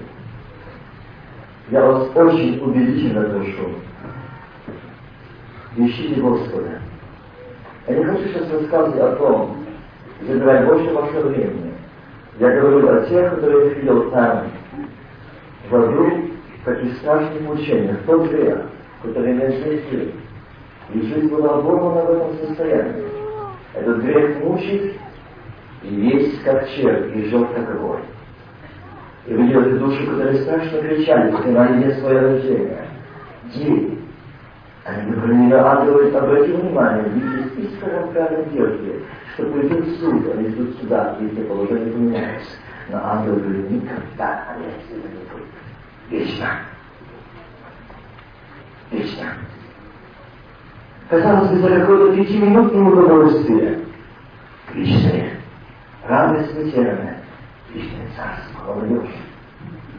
[1.70, 3.70] Я вас очень убедительно прошу.
[5.76, 6.80] Ищите Господа.
[7.86, 9.64] Я не хочу сейчас рассказывать о том,
[10.20, 11.72] забирать больше вашего времени.
[12.38, 14.48] Я говорю о тех, которые их видел там,
[15.70, 16.26] в аду,
[17.42, 18.62] мучениях, в тот грех,
[19.02, 20.12] который не сместил.
[20.94, 23.04] И жизнь была оборвана в этом состоянии.
[23.74, 24.94] Этот грех мучит,
[25.82, 28.02] и есть как червь, и жжет как огонь.
[29.26, 32.88] И вы видели души, которые страшно кричали, вспоминали мне свое рождение.
[33.54, 33.98] Дети.
[34.84, 39.00] Они говорили, ангелы, обрати внимание, видите, искром правой одежде,
[39.34, 42.50] что придет суд, они идут сюда, если положение поменяется.
[42.88, 45.55] Но ангел говорит, никогда они отсюда не будут.
[46.10, 46.48] Вечно.
[48.90, 49.34] Вечно.
[51.08, 53.80] Казалось бы, за какое-то пятиминутное удовольствие.
[54.72, 55.40] Вечное.
[56.06, 57.22] Радость потерянная.
[57.72, 58.74] Вечное царство.
[58.74, 59.10] Молодежь.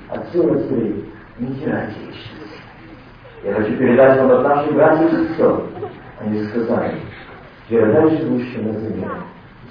[0.09, 1.05] Отсюда, смотри,
[1.39, 2.61] не теряйте вечность.
[3.43, 5.61] Я хочу передать вам от наших братьев и сестер.
[6.19, 7.01] Они сказали,
[7.67, 9.09] передача живущая на земле.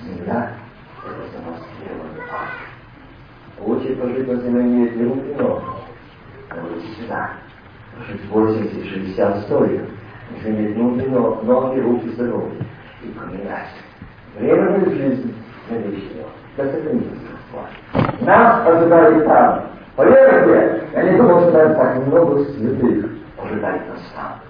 [0.03, 0.53] Земля–
[1.05, 2.49] это ад.
[3.59, 5.35] Лучше пожить на земле не руки
[6.51, 7.31] но идти сюда.
[8.31, 9.89] 80 и 60 столиков.
[10.45, 12.61] Иметь ноги, ноги, руки здоровые.
[13.03, 13.15] И.
[14.39, 15.35] Время моей жизни
[15.71, 16.23] навечно.
[16.57, 18.21] Да сохранится Господь.
[18.21, 19.67] Нас ожидает там.
[19.97, 23.11] Поверьте, я не думал, что там так много святых
[23.43, 24.41] ожидает нас там.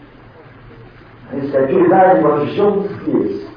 [1.32, 3.48] Если передать вам ждем здесь.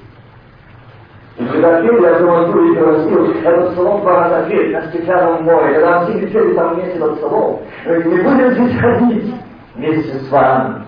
[1.40, 5.76] И когда пели, я думаю, Юрий просил, этот псалом два раза петь на стеклянном море.
[5.76, 9.36] Когда все пели там вместе этот псалом, не будем здесь ходить
[9.76, 10.84] вместе с вами.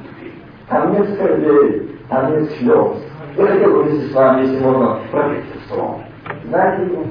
[0.67, 2.97] Там нет скорбей, там нет слез.
[3.37, 6.03] Я хотел бы вместе с вами, если можно, пропеть этот псалом.
[6.43, 7.03] Знаете его?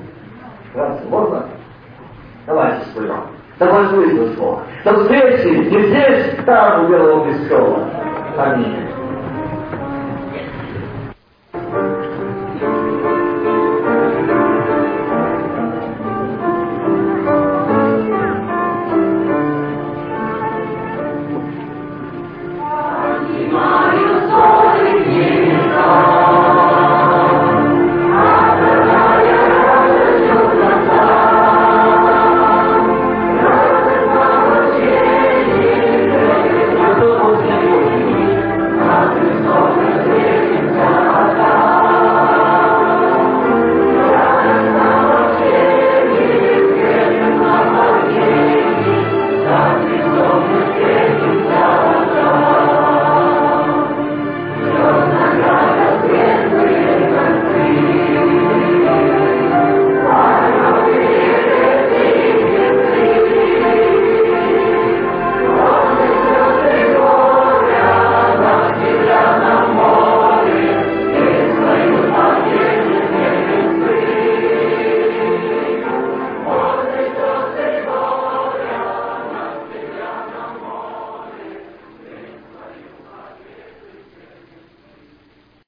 [0.74, 1.46] Разве можно?
[2.46, 3.22] Давайте споем.
[3.58, 4.62] Да возьмите слово.
[4.84, 7.88] Да встречи, не здесь, там у Белого престола.
[8.36, 8.99] Аминь.